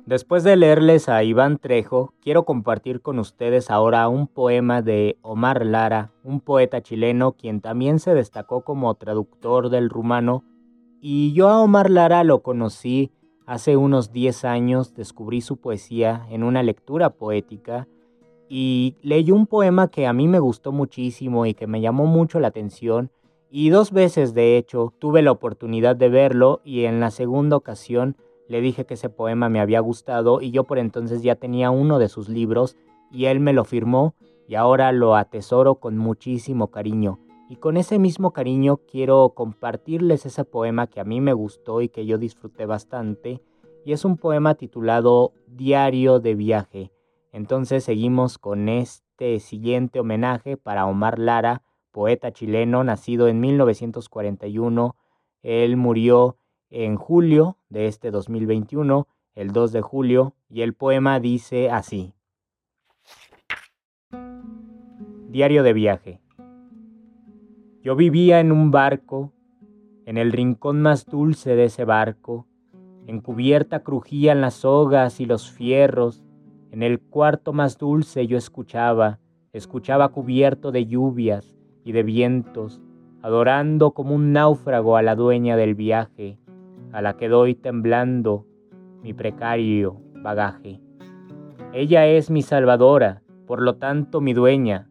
Después 0.06 0.42
de 0.42 0.56
leerles 0.56 1.08
a 1.08 1.22
Iván 1.22 1.58
Trejo, 1.58 2.12
quiero 2.20 2.44
compartir 2.44 3.02
con 3.02 3.20
ustedes 3.20 3.70
ahora 3.70 4.08
un 4.08 4.26
poema 4.26 4.82
de 4.82 5.16
Omar 5.22 5.64
Lara, 5.64 6.10
un 6.24 6.40
poeta 6.40 6.82
chileno 6.82 7.32
quien 7.32 7.60
también 7.60 8.00
se 8.00 8.12
destacó 8.12 8.62
como 8.62 8.92
traductor 8.96 9.70
del 9.70 9.88
rumano, 9.88 10.42
y 11.00 11.32
yo 11.34 11.48
a 11.48 11.62
Omar 11.62 11.88
Lara 11.88 12.24
lo 12.24 12.42
conocí 12.42 13.12
hace 13.46 13.76
unos 13.76 14.10
10 14.10 14.44
años, 14.44 14.92
descubrí 14.92 15.40
su 15.40 15.58
poesía 15.58 16.26
en 16.30 16.42
una 16.42 16.64
lectura 16.64 17.10
poética 17.10 17.86
y 18.48 18.96
leí 19.02 19.30
un 19.30 19.46
poema 19.46 19.86
que 19.86 20.08
a 20.08 20.12
mí 20.12 20.26
me 20.26 20.40
gustó 20.40 20.72
muchísimo 20.72 21.46
y 21.46 21.54
que 21.54 21.68
me 21.68 21.80
llamó 21.80 22.06
mucho 22.06 22.40
la 22.40 22.48
atención, 22.48 23.12
y 23.52 23.68
dos 23.68 23.92
veces, 23.92 24.34
de 24.34 24.56
hecho, 24.56 24.92
tuve 24.98 25.22
la 25.22 25.30
oportunidad 25.30 25.94
de 25.94 26.08
verlo 26.08 26.60
y 26.64 26.86
en 26.86 26.98
la 26.98 27.12
segunda 27.12 27.56
ocasión 27.56 28.16
le 28.48 28.60
dije 28.60 28.84
que 28.84 28.94
ese 28.94 29.08
poema 29.08 29.48
me 29.48 29.60
había 29.60 29.80
gustado 29.80 30.40
y 30.40 30.50
yo 30.50 30.64
por 30.64 30.78
entonces 30.78 31.22
ya 31.22 31.36
tenía 31.36 31.70
uno 31.70 31.98
de 31.98 32.08
sus 32.08 32.28
libros 32.28 32.76
y 33.10 33.26
él 33.26 33.40
me 33.40 33.52
lo 33.52 33.64
firmó 33.64 34.14
y 34.48 34.54
ahora 34.54 34.92
lo 34.92 35.16
atesoro 35.16 35.76
con 35.76 35.96
muchísimo 35.96 36.70
cariño. 36.70 37.18
Y 37.48 37.56
con 37.56 37.76
ese 37.76 37.98
mismo 37.98 38.32
cariño 38.32 38.78
quiero 38.90 39.30
compartirles 39.34 40.24
ese 40.26 40.44
poema 40.44 40.86
que 40.86 41.00
a 41.00 41.04
mí 41.04 41.20
me 41.20 41.34
gustó 41.34 41.82
y 41.82 41.88
que 41.88 42.06
yo 42.06 42.16
disfruté 42.16 42.66
bastante. 42.66 43.42
Y 43.84 43.92
es 43.92 44.04
un 44.04 44.16
poema 44.16 44.54
titulado 44.54 45.34
Diario 45.46 46.18
de 46.18 46.34
viaje. 46.34 46.92
Entonces 47.30 47.84
seguimos 47.84 48.38
con 48.38 48.68
este 48.68 49.38
siguiente 49.40 50.00
homenaje 50.00 50.56
para 50.56 50.86
Omar 50.86 51.18
Lara, 51.18 51.62
poeta 51.90 52.32
chileno, 52.32 52.84
nacido 52.84 53.28
en 53.28 53.40
1941. 53.40 54.96
Él 55.42 55.76
murió 55.76 56.38
en 56.72 56.96
julio 56.96 57.58
de 57.68 57.86
este 57.86 58.10
2021, 58.10 59.06
el 59.34 59.52
2 59.52 59.72
de 59.72 59.82
julio, 59.82 60.34
y 60.48 60.62
el 60.62 60.72
poema 60.72 61.20
dice 61.20 61.70
así. 61.70 62.14
Diario 65.28 65.62
de 65.62 65.72
viaje. 65.74 66.20
Yo 67.82 67.94
vivía 67.94 68.40
en 68.40 68.52
un 68.52 68.70
barco, 68.70 69.32
en 70.06 70.16
el 70.16 70.32
rincón 70.32 70.80
más 70.80 71.04
dulce 71.04 71.56
de 71.56 71.64
ese 71.64 71.84
barco, 71.84 72.46
en 73.06 73.20
cubierta 73.20 73.80
crujían 73.80 74.40
las 74.40 74.54
sogas 74.54 75.20
y 75.20 75.26
los 75.26 75.50
fierros, 75.50 76.22
en 76.70 76.82
el 76.82 77.00
cuarto 77.00 77.52
más 77.52 77.76
dulce 77.76 78.26
yo 78.26 78.38
escuchaba, 78.38 79.18
escuchaba 79.52 80.08
cubierto 80.08 80.72
de 80.72 80.86
lluvias, 80.86 81.54
y 81.84 81.92
de 81.92 82.02
vientos, 82.02 82.80
adorando 83.20 83.90
como 83.90 84.14
un 84.14 84.32
náufrago 84.32 84.96
a 84.96 85.02
la 85.02 85.14
dueña 85.16 85.56
del 85.56 85.74
viaje, 85.74 86.38
a 86.92 87.02
la 87.02 87.16
que 87.16 87.28
doy 87.28 87.54
temblando 87.54 88.46
mi 89.02 89.12
precario 89.12 90.00
bagaje. 90.22 90.80
Ella 91.72 92.06
es 92.06 92.30
mi 92.30 92.42
salvadora, 92.42 93.22
por 93.46 93.62
lo 93.62 93.76
tanto 93.76 94.20
mi 94.20 94.34
dueña. 94.34 94.88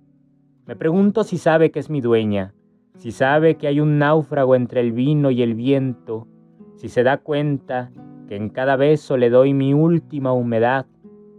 Me 0.66 0.76
pregunto 0.76 1.24
si 1.24 1.38
sabe 1.38 1.72
que 1.72 1.80
es 1.80 1.90
mi 1.90 2.02
dueña, 2.02 2.54
si 2.98 3.12
sabe 3.12 3.56
que 3.56 3.68
hay 3.68 3.80
un 3.80 3.98
náufrago 3.98 4.56
entre 4.56 4.82
el 4.82 4.92
vino 4.92 5.32
y 5.32 5.42
el 5.42 5.56
viento, 5.56 6.28
si 6.76 6.90
se 6.90 7.04
da 7.04 7.18
cuenta 7.18 7.92
que 8.28 8.36
en 8.36 8.50
cada 8.50 8.76
beso 8.76 9.18
le 9.18 9.30
doy 9.30 9.54
mi 9.54 9.74
última 9.74 10.34
humedad, 10.34 10.86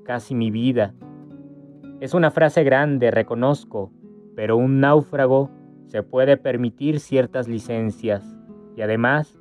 casi 0.05 0.35
mi 0.35 0.51
vida. 0.51 0.95
Es 2.01 2.15
una 2.15 2.31
frase 2.31 2.65
grande, 2.65 3.11
reconozco, 3.11 3.93
pero 4.35 4.57
un 4.57 4.81
náufrago 4.81 5.51
se 5.87 6.03
puede 6.03 6.37
permitir 6.37 7.01
ciertas 7.01 7.49
licencias 7.49 8.37
y 8.77 8.83
además, 8.83 9.39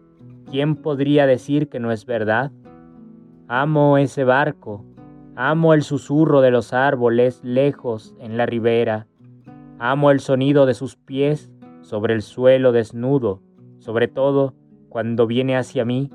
¿quién 0.51 0.75
podría 0.75 1.25
decir 1.25 1.69
que 1.69 1.79
no 1.79 1.93
es 1.93 2.05
verdad? 2.05 2.51
Amo 3.47 3.97
ese 3.97 4.25
barco, 4.25 4.83
amo 5.35 5.73
el 5.73 5.81
susurro 5.81 6.41
de 6.41 6.51
los 6.51 6.73
árboles 6.73 7.39
lejos 7.41 8.13
en 8.19 8.35
la 8.35 8.45
ribera, 8.45 9.07
amo 9.79 10.11
el 10.11 10.19
sonido 10.19 10.65
de 10.65 10.73
sus 10.73 10.97
pies 10.97 11.49
sobre 11.79 12.13
el 12.13 12.21
suelo 12.21 12.73
desnudo, 12.73 13.41
sobre 13.79 14.09
todo 14.09 14.53
cuando 14.89 15.25
viene 15.25 15.55
hacia 15.55 15.85
mí, 15.85 16.11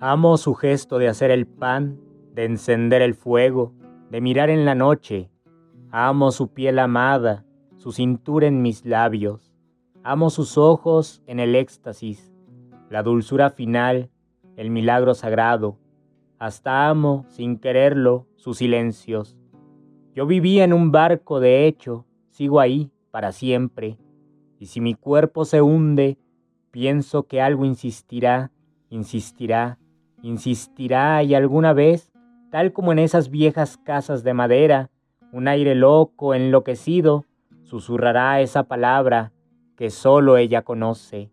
amo 0.00 0.36
su 0.38 0.54
gesto 0.54 0.98
de 0.98 1.06
hacer 1.06 1.30
el 1.30 1.46
pan, 1.46 2.00
de 2.34 2.46
encender 2.46 3.00
el 3.00 3.14
fuego, 3.14 3.72
de 4.10 4.20
mirar 4.20 4.50
en 4.50 4.64
la 4.64 4.74
noche, 4.74 5.30
amo 5.92 6.32
su 6.32 6.48
piel 6.48 6.80
amada, 6.80 7.44
su 7.76 7.92
cintura 7.92 8.48
en 8.48 8.60
mis 8.60 8.84
labios. 8.84 9.52
Amo 10.02 10.30
sus 10.30 10.58
ojos 10.58 11.22
en 11.26 11.38
el 11.38 11.54
éxtasis, 11.54 12.32
la 12.90 13.02
dulzura 13.02 13.50
final, 13.50 14.10
el 14.56 14.70
milagro 14.70 15.14
sagrado. 15.14 15.78
Hasta 16.38 16.88
amo, 16.88 17.24
sin 17.28 17.58
quererlo, 17.58 18.26
sus 18.36 18.58
silencios. 18.58 19.36
Yo 20.14 20.26
vivía 20.26 20.64
en 20.64 20.72
un 20.72 20.90
barco, 20.90 21.40
de 21.40 21.66
hecho, 21.66 22.06
sigo 22.30 22.60
ahí 22.60 22.90
para 23.10 23.32
siempre. 23.32 23.98
Y 24.58 24.66
si 24.66 24.80
mi 24.80 24.94
cuerpo 24.94 25.44
se 25.44 25.62
hunde, 25.62 26.18
pienso 26.70 27.24
que 27.24 27.40
algo 27.40 27.64
insistirá, 27.64 28.50
insistirá, 28.90 29.78
insistirá 30.22 31.22
y 31.22 31.34
alguna 31.34 31.72
vez, 31.72 32.10
tal 32.50 32.72
como 32.72 32.92
en 32.92 32.98
esas 32.98 33.30
viejas 33.30 33.76
casas 33.76 34.24
de 34.24 34.34
madera, 34.34 34.90
un 35.32 35.46
aire 35.46 35.74
loco, 35.74 36.34
enloquecido, 36.34 37.24
susurrará 37.62 38.40
esa 38.40 38.64
palabra 38.64 39.32
que 39.76 39.90
solo 39.90 40.36
ella 40.36 40.62
conoce, 40.62 41.30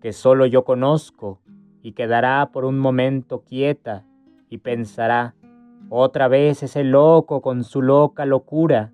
que 0.00 0.12
solo 0.12 0.46
yo 0.46 0.64
conozco, 0.64 1.40
y 1.82 1.92
quedará 1.92 2.50
por 2.52 2.64
un 2.64 2.78
momento 2.78 3.44
quieta 3.44 4.04
y 4.50 4.58
pensará, 4.58 5.34
Otra 5.90 6.28
vez 6.28 6.62
ese 6.62 6.84
loco 6.84 7.40
con 7.40 7.64
su 7.64 7.80
loca 7.80 8.26
locura, 8.26 8.92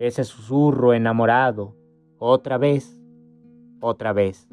ese 0.00 0.24
susurro 0.24 0.92
enamorado. 0.92 1.76
Otra 2.18 2.58
vez, 2.58 3.00
otra 3.80 4.12
vez. 4.12 4.48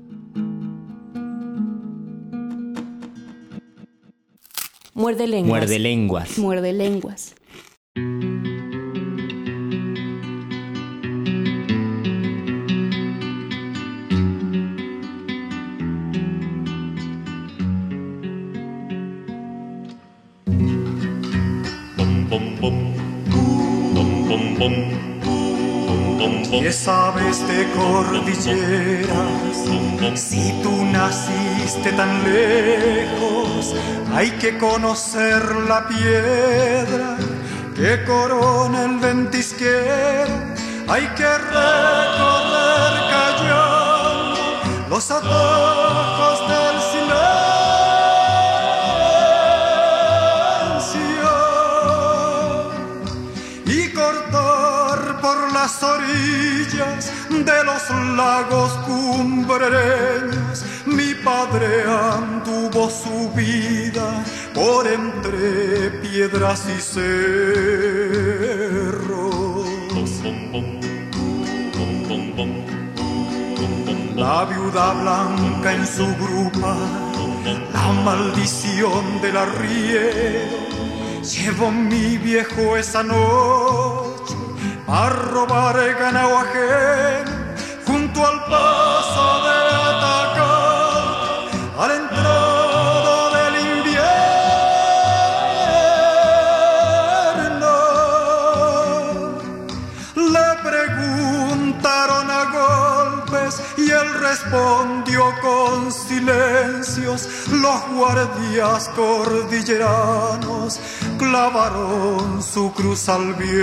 Muerde 4.93 5.25
lenguas. 5.27 5.49
Muerde 5.49 5.79
lenguas. 5.79 6.38
Muerde 6.38 6.73
lenguas. 6.73 7.35
¿Qué 26.52 26.74
sabes 26.74 27.48
de 27.48 27.65
cordilleras? 27.72 29.10
Si 30.15 30.52
tú 30.62 30.84
naciste 30.84 31.93
tan 31.93 32.24
lejos, 32.26 33.74
hay 34.13 34.32
que 34.32 34.58
conocer 34.58 35.41
la 35.65 35.88
piedra 35.88 37.15
que 37.74 38.04
corona 38.04 38.84
el 38.84 39.00
ventisquero. 39.00 40.34
Hay 40.89 41.08
que 41.15 41.38
recorrer 41.38 42.93
callando 43.12 44.39
los 44.89 45.10
atajos 45.10 45.78
lagos. 58.39 58.69
Mi 60.86 61.13
padre 61.13 61.84
anduvo 61.88 62.89
su 62.89 63.30
vida 63.36 64.23
por 64.54 64.88
entre 64.88 65.91
piedras 66.02 66.65
y 66.67 66.82
cerros. 66.82 66.99
La 74.15 74.45
viuda 74.45 74.93
blanca 74.93 75.73
en 75.73 75.86
su 75.86 76.08
grupa, 76.15 76.75
la 77.73 77.93
maldición 78.04 79.21
del 79.21 79.38
arriero. 79.38 80.69
Llevó 81.23 81.71
mi 81.71 82.17
viejo 82.17 82.78
esa 82.78 83.04
noche 83.04 84.36
a 84.88 85.10
robar 85.10 85.78
ganado 85.99 86.38
ajeno 86.38 87.28
al 88.25 88.43
paso 88.45 89.41
de 89.45 89.58
atacar 89.91 91.49
a 91.77 91.88
la 91.88 91.97
del 93.36 93.55
invierno. 93.77 94.15
Le 100.15 100.49
preguntaron 100.69 102.25
a 102.29 102.41
golpes 102.60 103.53
y 103.77 103.89
él 103.89 104.10
respondió 104.19 105.21
con 105.41 105.91
silencios. 105.91 107.19
Los 107.51 107.88
guardias 107.95 108.89
cordilleranos 108.95 110.79
clavaron 111.17 112.43
su 112.43 112.71
cruz 112.73 113.08
al 113.10 113.34
viento. 113.36 113.60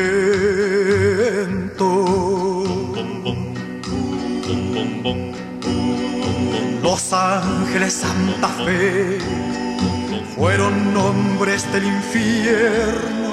Los 6.83 7.13
ángeles 7.13 7.93
Santa 7.93 8.49
Fe 8.65 9.19
fueron 10.35 10.93
nombres 10.95 11.71
del 11.73 11.85
infierno. 11.85 13.31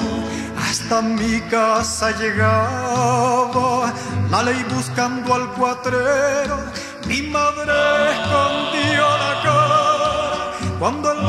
Hasta 0.57 1.01
mi 1.01 1.39
casa 1.49 2.11
llegaba 2.19 3.91
la 4.29 4.43
ley 4.43 4.63
buscando 4.75 5.33
al 5.33 5.49
cuatrero. 5.53 6.57
Mi 7.07 7.21
madre 7.23 7.73
escondió 8.13 9.03
la 9.17 9.41
cara 9.43 10.51
cuando 10.79 11.11
el 11.11 11.19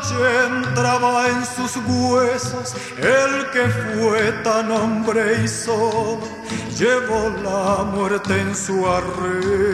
noche 0.00 0.46
entraba 0.46 1.28
en 1.28 1.44
sus 1.44 1.76
huesos. 1.86 2.74
El 2.96 3.50
que 3.50 3.68
fue 3.68 4.32
tan 4.42 4.70
hombre 4.70 5.42
y 5.44 5.48
solo 5.48 6.20
llevó 6.78 7.30
la 7.42 7.84
muerte 7.84 8.40
en 8.40 8.54
su 8.54 8.86
arreo. 8.86 9.70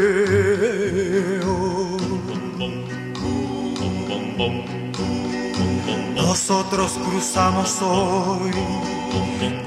Nosotros 6.14 6.92
cruzamos 6.92 7.82
hoy 7.82 8.50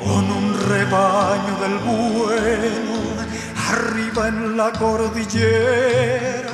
con 0.04 0.32
un 0.32 0.56
rebaño 0.70 1.58
del 1.62 1.78
bueno, 1.80 2.96
arriba 3.70 4.28
en 4.28 4.58
la 4.58 4.72
cordillera. 4.74 6.50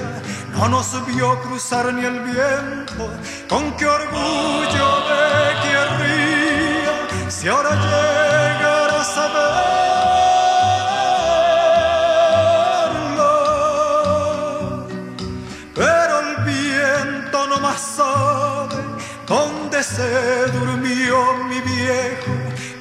No 0.57 0.69
nos 0.69 1.05
vio 1.05 1.41
cruzar 1.41 1.93
ni 1.93 2.05
el 2.05 2.21
viento, 2.21 2.84
con 3.49 3.75
qué 3.77 3.85
orgullo 3.85 4.87
me 5.09 5.61
querría 5.63 6.93
si 7.29 7.47
ahora 7.47 7.71
llegara 7.71 9.01
a 9.01 9.03
saberlo. 9.03 9.65
Pero 15.73 16.19
el 16.21 16.35
viento 16.45 17.47
no 17.47 17.59
más 17.59 17.81
sabe 17.97 18.75
dónde 19.27 19.83
se 19.83 20.47
durmió 20.51 21.17
mi 21.49 21.59
viejo 21.61 22.31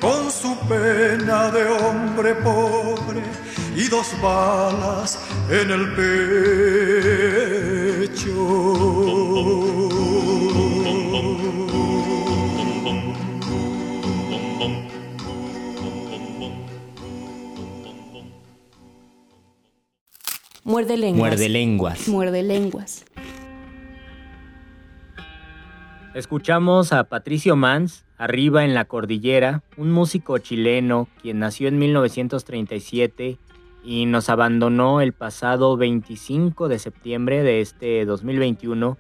con 0.01 0.31
su 0.31 0.57
pena 0.69 1.51
de 1.51 1.65
hombre 1.65 2.35
pobre 2.37 3.23
y 3.75 3.89
dos 3.89 4.15
balas 4.23 5.19
en 5.51 5.71
el 5.71 5.93
pecho. 5.95 6.35
Muerde 20.65 20.97
lenguas. 20.99 21.19
Muerde 21.19 21.49
lenguas. 21.49 22.09
Muerde 22.09 22.43
lenguas. 22.43 23.05
Escuchamos 26.15 26.93
a 26.93 27.05
Patricio 27.05 27.57
Mans, 27.57 28.05
arriba 28.19 28.65
en 28.65 28.75
la 28.75 28.85
cordillera, 28.85 29.63
un 29.77 29.91
músico 29.91 30.37
chileno 30.39 31.09
quien 31.23 31.39
nació 31.39 31.69
en 31.69 31.79
1937 31.79 33.39
y 33.83 34.07
nos 34.07 34.29
abandonó 34.29 35.01
el 35.01 35.13
pasado 35.13 35.77
25 35.77 36.69
de 36.69 36.79
septiembre 36.79 37.43
de 37.43 37.61
este 37.61 38.05
2021. 38.05 38.99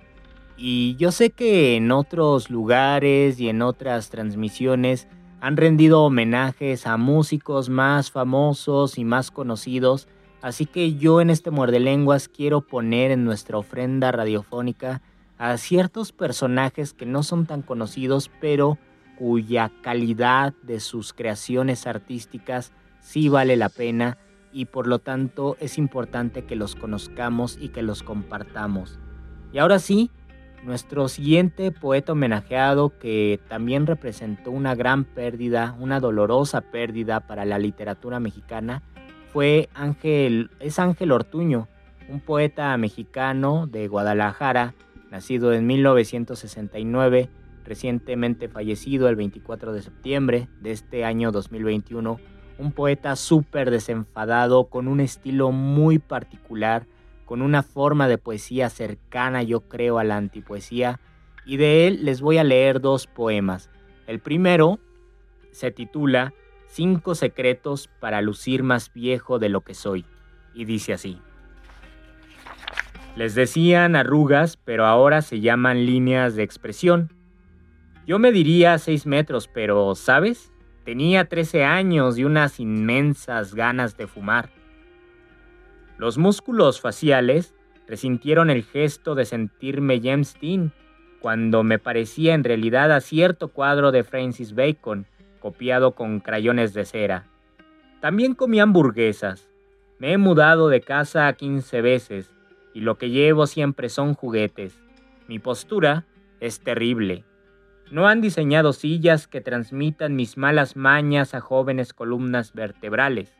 Y 0.57 0.97
yo 0.97 1.11
sé 1.11 1.31
que 1.31 1.77
en 1.77 1.91
otros 1.91 2.51
lugares 2.51 3.41
y 3.41 3.49
en 3.49 3.63
otras 3.63 4.11
transmisiones 4.11 5.09
han 5.41 5.57
rendido 5.57 6.03
homenajes 6.03 6.87
a 6.87 6.97
músicos 6.97 7.69
más 7.69 8.11
famosos 8.11 8.99
y 8.99 9.05
más 9.05 9.31
conocidos, 9.31 10.09
así 10.41 10.65
que 10.65 10.95
yo 10.95 11.21
en 11.21 11.29
este 11.29 11.51
muerde 11.51 11.81
lenguas 11.81 12.29
quiero 12.29 12.61
poner 12.63 13.11
en 13.11 13.25
nuestra 13.25 13.59
ofrenda 13.59 14.13
radiofónica 14.13 15.03
a 15.37 15.57
ciertos 15.59 16.13
personajes 16.13 16.95
que 16.95 17.05
no 17.05 17.23
son 17.23 17.47
tan 17.47 17.63
conocidos, 17.63 18.31
pero 18.41 18.79
cuya 19.19 19.71
calidad 19.83 20.55
de 20.63 20.81
sus 20.81 21.13
creaciones 21.13 21.87
artísticas 21.87 22.73
sí 23.01 23.29
vale 23.29 23.57
la 23.57 23.69
pena 23.69 24.19
y 24.53 24.67
por 24.67 24.87
lo 24.87 25.01
tanto 25.01 25.57
es 25.61 25.79
importante 25.79 26.45
que 26.45 26.57
los 26.57 26.77
conozcamos 26.77 27.59
y 27.61 27.69
que 27.69 27.83
los 27.83 28.03
compartamos. 28.03 28.99
Y 29.53 29.59
ahora 29.59 29.79
sí, 29.79 30.11
nuestro 30.65 31.09
siguiente 31.09 31.71
poeta 31.71 32.13
homenajeado 32.13 32.99
que 32.99 33.39
también 33.49 33.87
representó 33.87 34.51
una 34.51 34.75
gran 34.75 35.05
pérdida, 35.05 35.77
una 35.79 36.01
dolorosa 36.01 36.63
pérdida 36.63 37.21
para 37.21 37.45
la 37.45 37.59
literatura 37.59 38.19
mexicana, 38.19 38.83
fue 39.33 39.69
Ángel, 39.75 40.51
es 40.61 40.79
Ángel 40.79 41.13
Ortuño, 41.13 41.69
un 42.09 42.21
poeta 42.21 42.77
mexicano 42.77 43.67
de 43.67 43.89
Guadalajara, 43.89 44.75
nacido 45.11 45.53
en 45.53 45.67
1969, 45.67 47.29
recientemente 47.65 48.49
fallecido 48.49 49.09
el 49.09 49.17
24 49.17 49.73
de 49.73 49.83
septiembre 49.83 50.49
de 50.61 50.73
este 50.73 51.05
año 51.05 51.31
2021, 51.31 52.19
un 52.59 52.73
poeta 52.73 53.17
súper 53.17 53.71
desenfadado, 53.71 54.65
con 54.65 54.89
un 54.89 55.01
estilo 55.01 55.51
muy 55.51 55.99
particular, 55.99 56.87
con 57.25 57.43
una 57.43 57.63
forma 57.63 58.09
de 58.09 58.19
poesía 58.19 58.71
cercana, 58.71 59.43
yo 59.43 59.61
creo, 59.61 59.99
a 59.99 60.05
la 60.05 60.17
antipoesía, 60.17 61.01
y 61.45 61.57
de 61.57 61.87
él 61.87 62.05
les 62.05 62.21
voy 62.21 62.39
a 62.39 62.45
leer 62.45 62.81
dos 62.81 63.07
poemas. 63.07 63.71
El 64.07 64.21
primero 64.21 64.79
se 65.51 65.71
titula 65.71 66.33
Cinco 66.67 67.15
secretos 67.15 67.89
para 68.01 68.21
lucir 68.21 68.63
más 68.63 68.93
viejo 68.93 69.39
de 69.39 69.49
lo 69.49 69.61
que 69.61 69.75
soy, 69.75 70.05
y 70.55 70.65
dice 70.65 70.93
así. 70.93 71.21
Les 73.17 73.37
decían 73.37 73.95
arrugas, 73.95 74.57
pero 74.57 74.85
ahora 74.85 75.23
se 75.23 75.41
llaman 75.41 75.87
líneas 75.87 76.35
de 76.35 76.43
expresión. 76.43 77.13
Yo 78.07 78.19
me 78.19 78.33
diría 78.33 78.77
seis 78.79 79.07
metros, 79.07 79.47
pero, 79.47 79.95
¿sabes? 79.95 80.53
Tenía 80.85 81.27
13 81.27 81.65
años 81.65 82.19
y 82.19 82.25
unas 82.25 82.61
inmensas 82.61 83.55
ganas 83.55 83.97
de 83.97 84.07
fumar. 84.07 84.51
Los 85.97 86.19
músculos 86.19 86.81
faciales 86.81 87.55
resintieron 87.87 88.51
el 88.51 88.65
gesto 88.65 89.15
de 89.15 89.25
sentirme 89.25 90.01
James 90.03 90.37
Dean 90.41 90.73
cuando 91.21 91.63
me 91.63 91.79
parecía 91.79 92.35
en 92.35 92.45
realidad 92.45 92.93
a 92.93 93.01
cierto 93.01 93.49
cuadro 93.49 93.93
de 93.93 94.05
Francis 94.05 94.55
Bacon, 94.55 95.07
copiado 95.41 95.93
con 95.93 96.21
crayones 96.21 96.75
de 96.75 96.85
cera. 96.85 97.27
También 98.01 98.35
comí 98.35 98.61
hamburguesas. 98.61 99.49
Me 99.99 100.13
he 100.13 100.19
mudado 100.19 100.69
de 100.69 100.81
casa 100.81 101.33
15 101.33 101.81
veces 101.81 102.31
y 102.75 102.81
lo 102.81 102.99
que 102.99 103.09
llevo 103.09 103.47
siempre 103.47 103.89
son 103.89 104.15
juguetes. 104.15 104.79
Mi 105.29 105.39
postura 105.39 106.05
es 106.41 106.61
terrible. 106.61 107.25
No 107.91 108.09
han 108.09 108.21
diseñado 108.21 108.73
sillas 108.73 109.29
que 109.29 109.41
transmitan 109.41 110.17
mis 110.17 110.37
malas 110.37 110.77
mañas 110.77 111.35
a 111.35 111.41
jóvenes 111.41 111.95
columnas 111.95 112.53
vertebrales. 112.53 113.33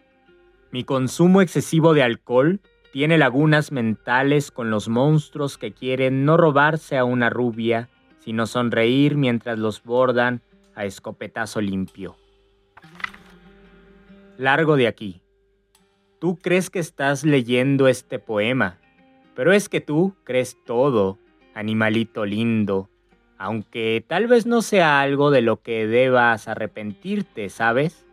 Mi 0.75 0.83
consumo 0.83 1.41
excesivo 1.41 1.95
de 1.95 2.03
alcohol 2.03 2.59
tiene 2.93 3.17
lagunas 3.17 3.71
mentales 3.71 4.51
con 4.51 4.71
los 4.71 4.89
monstruos 4.89 5.57
que 5.57 5.71
quieren 5.71 6.25
no 6.25 6.37
robarse 6.37 6.99
a 6.99 7.05
una 7.05 7.31
rubia, 7.31 7.89
sino 8.19 8.49
sonreír 8.49 9.17
mientras 9.17 9.57
los 9.57 9.85
bordan 9.85 10.43
a 10.75 10.85
escopetazo 10.85 11.61
limpio. 11.61 12.17
Largo 14.37 14.75
de 14.75 14.89
aquí. 14.89 15.23
Tú 16.19 16.39
crees 16.39 16.71
que 16.71 16.81
estás 16.81 17.23
leyendo 17.23 17.87
este 17.87 18.19
poema, 18.19 18.81
pero 19.37 19.53
es 19.53 19.69
que 19.69 19.81
tú 19.81 20.17
crees 20.25 20.57
todo, 20.67 21.21
animalito 21.55 22.27
lindo, 22.27 22.91
aunque 23.39 24.05
tal 24.05 24.27
vez 24.27 24.45
no 24.45 24.61
sea 24.61 25.01
algo 25.01 25.31
de 25.31 25.41
lo 25.41 25.63
que 25.63 25.87
debas 25.87 26.49
arrepentirte, 26.49 27.49
¿sabes? 27.49 28.04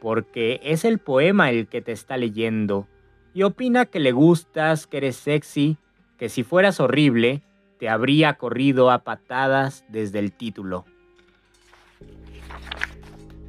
Porque 0.00 0.60
es 0.62 0.84
el 0.84 0.98
poema 0.98 1.50
el 1.50 1.68
que 1.68 1.82
te 1.82 1.92
está 1.92 2.16
leyendo 2.16 2.88
y 3.34 3.42
opina 3.42 3.86
que 3.86 4.00
le 4.00 4.12
gustas, 4.12 4.86
que 4.86 4.98
eres 4.98 5.16
sexy, 5.16 5.76
que 6.18 6.28
si 6.28 6.42
fueras 6.42 6.80
horrible, 6.80 7.42
te 7.78 7.88
habría 7.88 8.34
corrido 8.34 8.90
a 8.90 9.04
patadas 9.04 9.84
desde 9.88 10.18
el 10.18 10.32
título. 10.32 10.84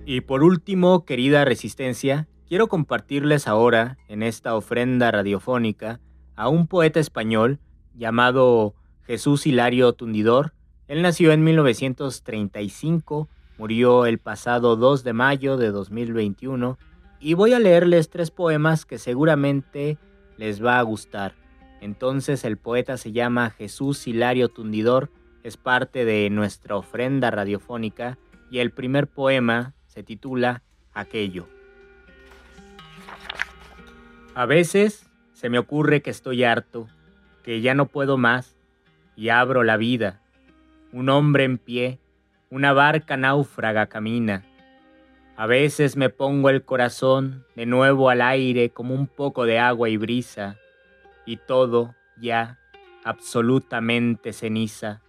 Y 0.06 0.22
por 0.22 0.44
último, 0.44 1.06
querida 1.06 1.46
Resistencia, 1.46 2.28
quiero 2.48 2.68
compartirles 2.68 3.48
ahora, 3.48 3.98
en 4.08 4.24
esta 4.24 4.56
ofrenda 4.56 5.12
radiofónica, 5.12 6.00
a 6.36 6.50
un 6.50 6.68
poeta 6.68 7.00
español 7.00 7.60
llamado 7.94 8.74
Jesús 9.04 9.46
Hilario 9.46 9.94
Tundidor, 9.94 10.54
él 10.88 11.02
nació 11.02 11.32
en 11.32 11.44
1935, 11.44 13.30
murió 13.62 14.08
el 14.08 14.18
pasado 14.18 14.76
2 14.76 15.04
de 15.04 15.14
mayo 15.14 15.56
de 15.56 15.70
2021 15.70 16.80
y 17.20 17.36
voy 17.36 17.54
a 17.54 17.60
leerles 17.60 18.10
tres 18.10 18.32
poemas 18.32 18.88
que 18.88 18.98
seguramente 18.98 20.00
les 20.38 20.66
va 20.66 20.80
a 20.80 20.82
gustar. 20.82 21.36
Entonces 21.80 22.44
el 22.44 22.58
poeta 22.58 22.98
se 22.98 23.12
llama 23.12 23.52
Jesús 23.52 24.08
Hilario 24.08 24.50
Tundidor, 24.50 25.12
es 25.44 25.58
parte 25.58 26.06
de 26.06 26.28
nuestra 26.32 26.76
ofrenda 26.76 27.30
radiofónica 27.30 28.18
y 28.50 28.58
el 28.58 28.72
primer 28.72 29.06
poema 29.06 29.76
se 29.86 30.02
titula 30.02 30.64
Aquello. 30.96 31.48
A 34.34 34.48
veces 34.48 35.08
se 35.34 35.50
me 35.50 35.60
ocurre 35.60 36.02
que 36.02 36.10
estoy 36.10 36.44
harto, 36.46 36.88
que 37.44 37.62
ya 37.62 37.76
no 37.76 37.86
puedo 37.86 38.18
más 38.18 38.58
y 39.16 39.30
abro 39.30 39.62
la 39.62 39.78
vida 39.78 40.22
un 40.94 41.10
hombre 41.10 41.46
en 41.46 41.58
pie, 41.58 42.00
una 42.52 42.74
barca 42.74 43.16
náufraga 43.16 43.88
camina. 43.88 44.44
A 45.38 45.46
veces 45.46 45.96
me 45.96 46.10
pongo 46.10 46.50
el 46.50 46.66
corazón 46.66 47.46
de 47.56 47.66
nuevo 47.66 48.10
al 48.10 48.22
aire 48.22 48.72
como 48.72 48.94
un 48.94 49.08
poco 49.08 49.46
de 49.46 49.58
agua 49.58 49.88
y 49.88 49.96
brisa, 49.96 50.58
y 51.26 51.38
todo 51.38 51.96
ya 52.20 52.60
absolutamente 53.06 54.34
ceniza. 54.34 55.02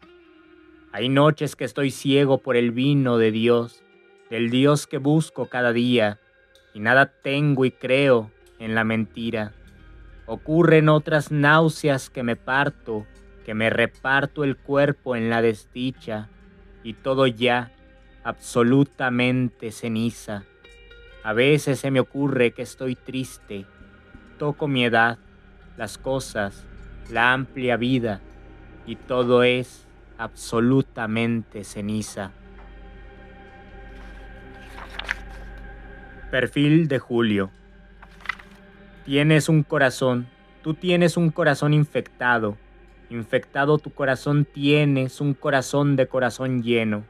Hay 0.92 1.08
noches 1.08 1.56
que 1.56 1.64
estoy 1.64 1.90
ciego 1.90 2.38
por 2.38 2.56
el 2.56 2.70
vino 2.70 3.18
de 3.18 3.32
Dios, 3.32 3.82
del 4.30 4.48
Dios 4.48 4.86
que 4.86 4.98
busco 4.98 5.46
cada 5.46 5.72
día, 5.72 6.20
y 6.74 6.78
nada 6.78 7.06
tengo 7.06 7.64
y 7.64 7.72
creo 7.72 8.30
en 8.60 8.76
la 8.76 8.84
mentira. 8.84 9.52
Ocurren 10.26 10.88
otras 10.88 11.32
náuseas 11.32 12.08
que 12.08 12.22
me 12.22 12.36
parto, 12.36 13.04
que 13.44 13.54
me 13.54 13.68
reparto 13.68 14.44
el 14.44 14.56
cuerpo 14.56 15.16
en 15.16 15.28
la 15.28 15.42
desdicha 15.42 16.28
y 16.82 16.94
todo 16.94 17.26
ya 17.26 17.72
absolutamente 18.24 19.72
ceniza. 19.72 20.44
A 21.24 21.32
veces 21.32 21.80
se 21.80 21.90
me 21.90 22.00
ocurre 22.00 22.52
que 22.52 22.62
estoy 22.62 22.96
triste, 22.96 23.66
toco 24.38 24.68
mi 24.68 24.84
edad, 24.84 25.18
las 25.76 25.98
cosas, 25.98 26.64
la 27.10 27.32
amplia 27.32 27.76
vida 27.76 28.20
y 28.86 28.96
todo 28.96 29.42
es 29.42 29.86
absolutamente 30.18 31.64
ceniza. 31.64 32.32
Perfil 36.30 36.88
de 36.88 36.98
Julio. 36.98 37.50
Tienes 39.04 39.48
un 39.48 39.62
corazón, 39.62 40.28
tú 40.62 40.74
tienes 40.74 41.16
un 41.16 41.30
corazón 41.30 41.74
infectado, 41.74 42.56
Infectado 43.12 43.76
tu 43.76 43.90
corazón 43.90 44.46
tienes 44.46 45.20
un 45.20 45.34
corazón 45.34 45.96
de 45.96 46.06
corazón 46.06 46.62
lleno. 46.62 47.04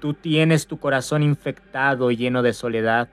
Tú 0.00 0.12
tienes 0.12 0.66
tu 0.66 0.80
corazón 0.80 1.22
infectado 1.22 2.10
lleno 2.10 2.42
de 2.42 2.52
soledad. 2.52 3.08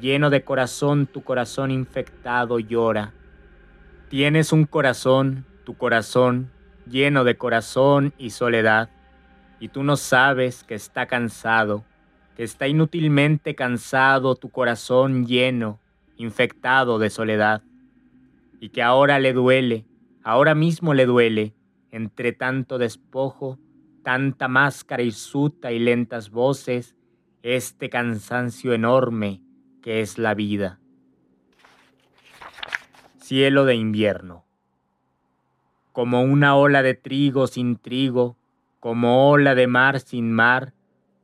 Lleno 0.00 0.30
de 0.30 0.44
corazón 0.44 1.06
tu 1.06 1.22
corazón 1.22 1.70
infectado 1.70 2.58
llora. 2.58 3.12
Tienes 4.08 4.50
un 4.50 4.64
corazón, 4.64 5.44
tu 5.64 5.76
corazón, 5.76 6.50
lleno 6.86 7.22
de 7.24 7.36
corazón 7.36 8.14
y 8.16 8.30
soledad. 8.30 8.88
Y 9.58 9.68
tú 9.68 9.82
no 9.82 9.98
sabes 9.98 10.64
que 10.64 10.74
está 10.74 11.04
cansado, 11.04 11.84
que 12.34 12.44
está 12.44 12.66
inútilmente 12.66 13.54
cansado 13.54 14.36
tu 14.36 14.48
corazón 14.48 15.26
lleno, 15.26 15.80
infectado 16.16 16.98
de 16.98 17.10
soledad. 17.10 17.60
Y 18.58 18.70
que 18.70 18.82
ahora 18.82 19.18
le 19.18 19.34
duele, 19.34 19.84
Ahora 20.22 20.54
mismo 20.54 20.94
le 20.94 21.06
duele, 21.06 21.54
entre 21.90 22.32
tanto 22.32 22.78
despojo, 22.78 23.58
tanta 24.02 24.48
máscara 24.48 25.02
hirsuta 25.02 25.72
y 25.72 25.78
lentas 25.78 26.30
voces, 26.30 26.96
este 27.42 27.88
cansancio 27.88 28.74
enorme 28.74 29.42
que 29.80 30.00
es 30.00 30.18
la 30.18 30.34
vida. 30.34 30.78
Cielo 33.18 33.64
de 33.64 33.76
invierno. 33.76 34.44
Como 35.92 36.22
una 36.22 36.56
ola 36.56 36.82
de 36.82 36.94
trigo 36.94 37.46
sin 37.46 37.76
trigo, 37.76 38.36
como 38.78 39.30
ola 39.30 39.54
de 39.54 39.66
mar 39.66 40.00
sin 40.00 40.32
mar, 40.32 40.74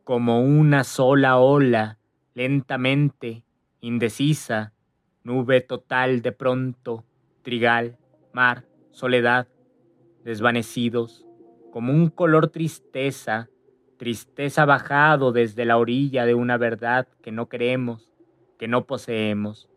como 0.05 0.41
una 0.41 0.85
sola 0.85 1.39
ola, 1.39 1.99
lentamente, 2.35 3.45
indecisa, 3.81 4.73
nube 5.25 5.61
total 5.61 6.23
de 6.23 6.33
pronto, 6.33 7.05
trigal, 7.43 7.99
mar, 8.33 8.66
soledad, 8.97 9.47
desvanecidos, 10.25 11.27
como 11.71 11.93
un 11.93 12.09
color 12.09 12.49
tristeza, 12.49 13.51
tristeza 13.99 14.65
bajado 14.65 15.33
desde 15.33 15.67
la 15.67 15.77
orilla 15.77 16.25
de 16.25 16.35
una 16.35 16.57
verdad 16.57 17.07
que 17.21 17.31
no 17.31 17.47
creemos, 17.51 18.11
que 18.59 18.69
no 18.69 18.87
poseemos, 18.87 19.69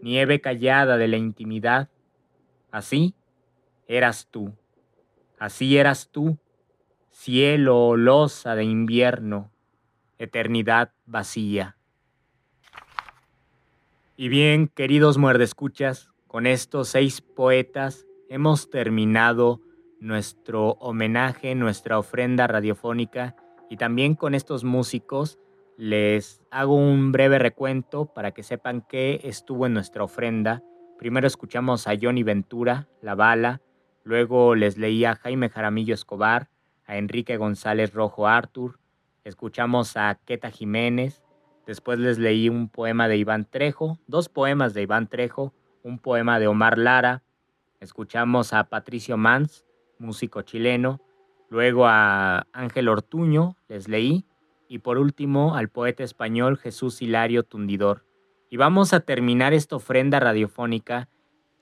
nieve 0.00 0.40
callada 0.40 0.96
de 0.96 1.08
la 1.08 1.18
intimidad. 1.18 1.90
Así 2.70 3.14
eras 3.86 4.28
tú, 4.30 4.54
así 5.38 5.76
eras 5.76 6.08
tú, 6.10 6.38
cielo 7.10 7.88
olosa 7.88 8.54
de 8.54 8.64
invierno, 8.64 9.50
eternidad 10.16 10.90
vacía. 11.04 11.76
Y 14.16 14.28
bien, 14.28 14.68
queridos 14.68 15.18
muerdescuchas, 15.18 16.12
con 16.28 16.46
estos 16.46 16.88
seis 16.88 17.20
poetas 17.20 18.06
hemos 18.28 18.70
terminado 18.70 19.60
nuestro 20.00 20.72
homenaje, 20.80 21.54
nuestra 21.54 21.98
ofrenda 21.98 22.46
radiofónica 22.46 23.36
y 23.70 23.76
también 23.76 24.14
con 24.14 24.34
estos 24.34 24.64
músicos 24.64 25.38
les 25.76 26.42
hago 26.50 26.76
un 26.76 27.10
breve 27.10 27.38
recuento 27.38 28.06
para 28.06 28.32
que 28.32 28.42
sepan 28.42 28.84
qué 28.88 29.20
estuvo 29.24 29.66
en 29.66 29.74
nuestra 29.74 30.04
ofrenda. 30.04 30.62
Primero 30.98 31.26
escuchamos 31.26 31.88
a 31.88 31.94
Johnny 32.00 32.22
Ventura, 32.22 32.88
La 33.00 33.14
Bala, 33.14 33.60
luego 34.04 34.54
les 34.54 34.78
leí 34.78 35.04
a 35.04 35.16
Jaime 35.16 35.48
Jaramillo 35.48 35.94
Escobar, 35.94 36.50
a 36.86 36.96
Enrique 36.96 37.36
González 37.36 37.92
Rojo 37.92 38.28
Artur, 38.28 38.78
escuchamos 39.24 39.96
a 39.96 40.20
Queta 40.24 40.50
Jiménez, 40.50 41.22
después 41.66 41.98
les 41.98 42.18
leí 42.18 42.48
un 42.48 42.68
poema 42.68 43.08
de 43.08 43.16
Iván 43.16 43.46
Trejo, 43.50 43.98
dos 44.06 44.28
poemas 44.28 44.74
de 44.74 44.82
Iván 44.82 45.08
Trejo, 45.08 45.54
un 45.82 45.98
poema 45.98 46.38
de 46.38 46.46
Omar 46.46 46.78
Lara, 46.78 47.22
escuchamos 47.80 48.52
a 48.52 48.64
Patricio 48.64 49.16
Mans, 49.16 49.64
músico 49.98 50.42
chileno, 50.42 51.00
luego 51.50 51.86
a 51.86 52.46
Ángel 52.52 52.88
Ortuño, 52.88 53.56
les 53.68 53.88
leí, 53.88 54.26
y 54.68 54.78
por 54.78 54.98
último 54.98 55.54
al 55.54 55.68
poeta 55.68 56.02
español 56.02 56.58
Jesús 56.58 57.02
Hilario 57.02 57.42
Tundidor. 57.42 58.04
Y 58.50 58.56
vamos 58.56 58.92
a 58.92 59.00
terminar 59.00 59.52
esta 59.52 59.76
ofrenda 59.76 60.20
radiofónica 60.20 61.08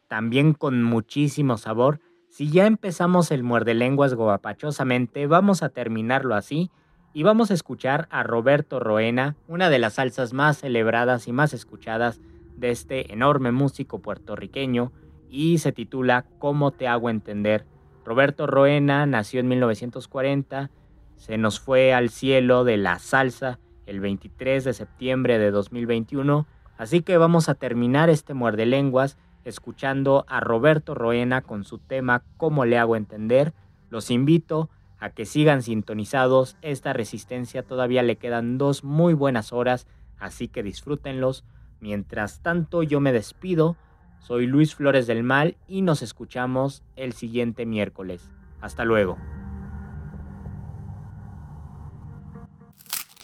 también 0.08 0.52
con 0.52 0.82
muchísimo 0.82 1.56
sabor. 1.56 2.00
Si 2.28 2.50
ya 2.50 2.66
empezamos 2.66 3.30
el 3.30 3.42
muerde 3.42 3.74
lenguas 3.74 4.14
guapachosamente, 4.14 5.26
vamos 5.26 5.62
a 5.62 5.70
terminarlo 5.70 6.34
así 6.34 6.70
y 7.14 7.22
vamos 7.22 7.50
a 7.50 7.54
escuchar 7.54 8.08
a 8.10 8.22
Roberto 8.22 8.78
Roena, 8.78 9.36
una 9.48 9.70
de 9.70 9.78
las 9.78 9.94
salsas 9.94 10.32
más 10.32 10.58
celebradas 10.58 11.28
y 11.28 11.32
más 11.32 11.52
escuchadas 11.54 12.20
de 12.56 12.70
este 12.70 13.12
enorme 13.12 13.52
músico 13.52 14.00
puertorriqueño 14.00 14.92
y 15.32 15.58
se 15.58 15.72
titula 15.72 16.26
¿Cómo 16.38 16.70
te 16.70 16.86
hago 16.86 17.08
entender? 17.10 17.64
Roberto 18.04 18.46
Roena 18.46 19.06
nació 19.06 19.40
en 19.40 19.48
1940, 19.48 20.70
se 21.16 21.38
nos 21.38 21.58
fue 21.58 21.94
al 21.94 22.10
cielo 22.10 22.64
de 22.64 22.76
la 22.76 22.98
salsa 22.98 23.58
el 23.86 24.00
23 24.00 24.62
de 24.62 24.74
septiembre 24.74 25.38
de 25.38 25.50
2021, 25.50 26.46
así 26.76 27.00
que 27.00 27.16
vamos 27.16 27.48
a 27.48 27.54
terminar 27.54 28.10
este 28.10 28.34
muerde 28.34 28.66
lenguas 28.66 29.16
escuchando 29.44 30.24
a 30.28 30.40
Roberto 30.40 30.94
Roena 30.94 31.40
con 31.40 31.64
su 31.64 31.78
tema 31.78 32.22
¿Cómo 32.36 32.66
le 32.66 32.78
hago 32.78 32.94
entender? 32.94 33.54
Los 33.88 34.10
invito 34.10 34.68
a 34.98 35.10
que 35.10 35.24
sigan 35.24 35.62
sintonizados, 35.62 36.56
esta 36.60 36.92
resistencia 36.92 37.62
todavía 37.62 38.02
le 38.02 38.18
quedan 38.18 38.58
dos 38.58 38.84
muy 38.84 39.14
buenas 39.14 39.52
horas, 39.52 39.86
así 40.18 40.46
que 40.46 40.62
disfrútenlos. 40.62 41.44
Mientras 41.80 42.40
tanto 42.42 42.84
yo 42.84 43.00
me 43.00 43.12
despido, 43.12 43.76
soy 44.22 44.46
Luis 44.46 44.76
Flores 44.76 45.08
del 45.08 45.24
Mal 45.24 45.56
y 45.66 45.82
nos 45.82 46.00
escuchamos 46.00 46.84
el 46.94 47.12
siguiente 47.12 47.66
miércoles. 47.66 48.30
Hasta 48.60 48.84
luego. 48.84 49.18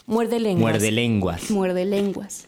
Muerde 0.05 0.41
lenguas. 0.41 0.61
Muerde 0.73 0.91
lenguas. 0.91 1.51
Muerde 1.51 1.85
lenguas. 1.85 2.47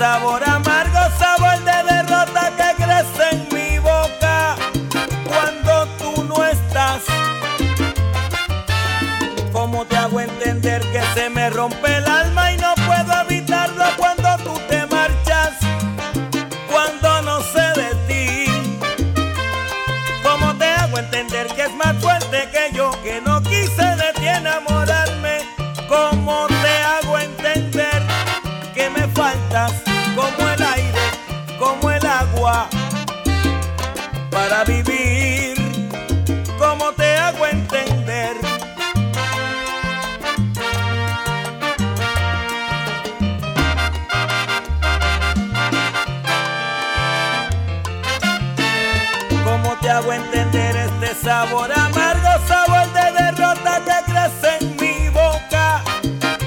sabor 0.00 0.42
amargo, 0.48 0.98
sabor 1.18 1.58
de 1.62 1.78
derrota 1.92 2.50
que 2.56 2.82
crece 2.82 3.24
en 3.32 3.40
mi 3.54 3.78
boca 3.80 4.56
cuando 5.28 5.86
tú 5.98 6.24
no 6.24 6.42
estás? 6.42 7.02
¿Cómo 9.52 9.84
te 9.84 9.96
hago 9.98 10.20
entender 10.22 10.80
que 10.90 11.02
se 11.12 11.28
me 11.28 11.50
rompe 11.50 11.99
hago 49.90 50.12
entender 50.12 50.76
este 50.76 51.14
sabor 51.14 51.70
amargo, 51.72 52.46
sabor 52.46 52.86
de 52.92 53.12
derrota 53.22 53.82
que 53.84 54.12
crece 54.12 54.58
en 54.60 54.76
mi 54.76 55.08
boca 55.08 55.82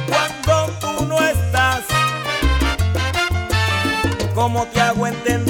cuando 0.08 0.72
tú 0.80 1.06
no 1.06 1.22
estás? 1.22 1.82
¿Cómo 4.34 4.66
te 4.68 4.82
hago 4.82 5.08
entender 5.08 5.43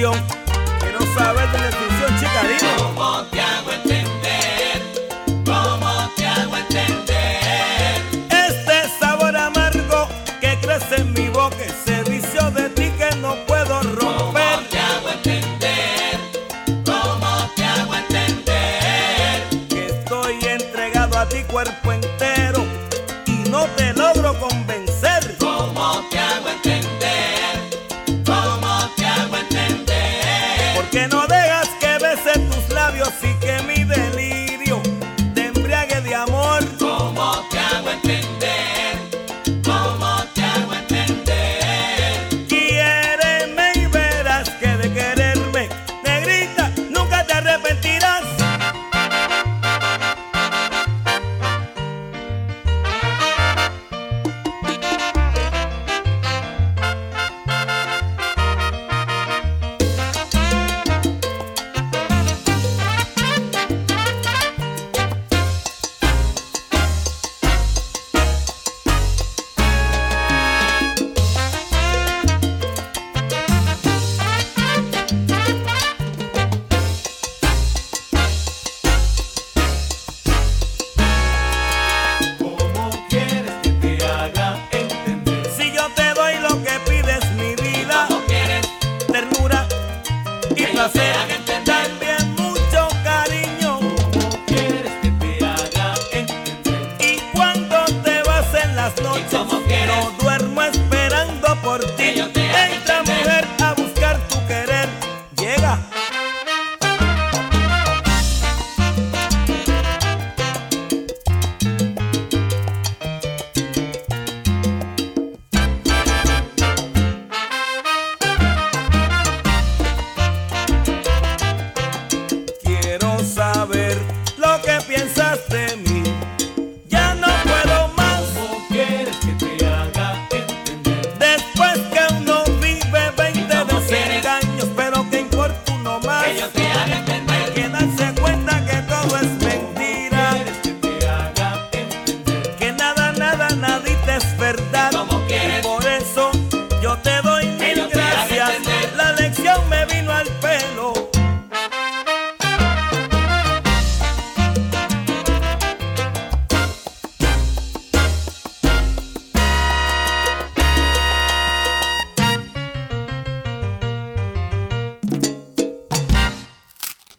canción. 0.00 0.14
Quiero 0.80 1.00
saber 1.14 1.50
de 1.52 1.58
la 1.58 1.66
descripción, 1.66 2.18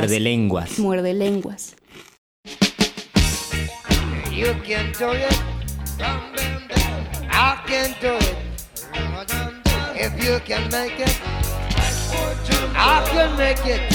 Muerde 0.00 0.20
lenguas. 0.20 0.78
Muerde 0.78 1.12
lenguas. 1.12 1.74
Muerde 1.74 1.74
lenguas. 1.74 1.76
You 4.32 4.54
can 4.64 4.92
do 4.92 5.12
it. 5.12 5.38
I 7.30 7.60
can 7.66 7.94
do 8.00 8.16
it. 8.16 8.36
If 9.94 10.24
you 10.24 10.40
can 10.46 10.70
make 10.70 10.98
it, 10.98 11.20
I 12.74 13.04
can 13.12 13.36
make 13.36 13.66
it 13.66 13.89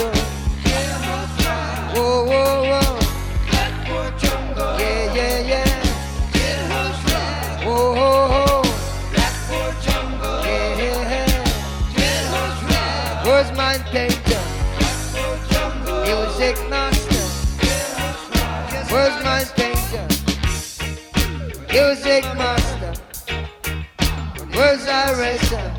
resurrection 24.76 25.72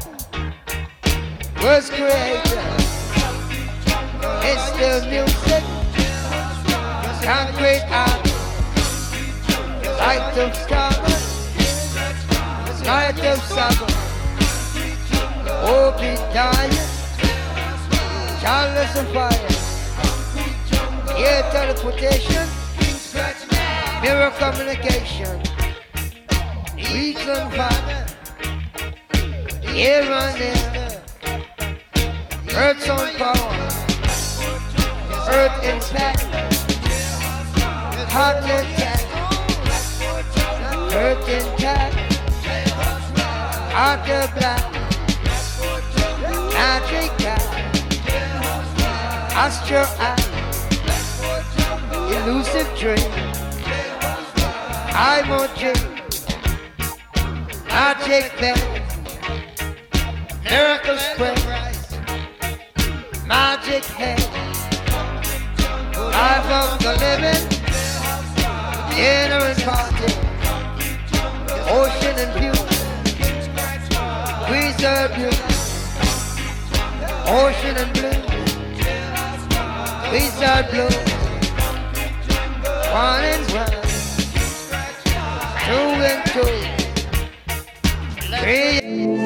was 1.62 1.90
creator. 1.90 2.64
It's 4.48 4.70
the 4.78 4.92
music, 5.10 5.64
concrete 7.22 7.84
art, 7.90 8.24
light 10.00 10.38
of 10.38 10.54
summer, 10.64 11.18
light 12.86 13.20
of 13.20 13.38
summer. 13.42 13.92
Oh, 15.68 15.92
be 16.00 16.16
done, 16.32 16.72
childless 18.40 18.96
and 18.96 19.08
fire. 19.08 19.52
Ear 21.18 21.42
teleportation, 21.52 22.48
mirror 24.00 24.32
communication, 24.38 25.42
reason 26.76 27.50
father. 27.50 28.05
Here 29.76 30.00
and 30.00 30.40
there. 30.40 31.02
Earth's 32.56 32.88
on 32.88 33.08
power. 33.16 33.52
Earth 35.28 35.64
impact. 35.68 36.22
Heart 38.10 38.44
attack. 38.56 39.02
Earth. 40.94 41.28
Heart 43.70 44.08
of 44.08 44.34
black. 44.34 44.64
Cat. 47.18 47.42
Astro 49.36 49.84
eye. 50.00 50.16
Elusive 52.16 52.70
dream. 52.78 53.12
I'm 54.94 55.30
a 55.32 55.48
dream. 55.54 55.84
Magic 57.68 58.32
bed. 58.40 58.75
Miracle 60.48 60.96
spread. 60.96 61.36
Magic 63.26 63.84
head. 63.84 64.20
Life 65.98 66.50
of 66.60 66.78
the 66.78 66.92
living. 67.02 67.44
Inner 68.96 69.42
and 69.50 69.60
party. 69.64 70.10
Ocean 71.68 72.16
and 72.22 72.32
view. 72.38 72.56
Preserve 74.46 75.14
you. 75.18 75.32
Ocean 77.26 77.76
and 77.82 77.92
blue. 77.92 78.18
Preserve 80.10 80.66
blue. 80.70 80.94
One 82.92 83.24
and 83.24 83.44
one. 83.50 83.76
Two 85.66 85.86
and 86.06 86.22
two. 86.30 86.54
Three. 88.38 89.25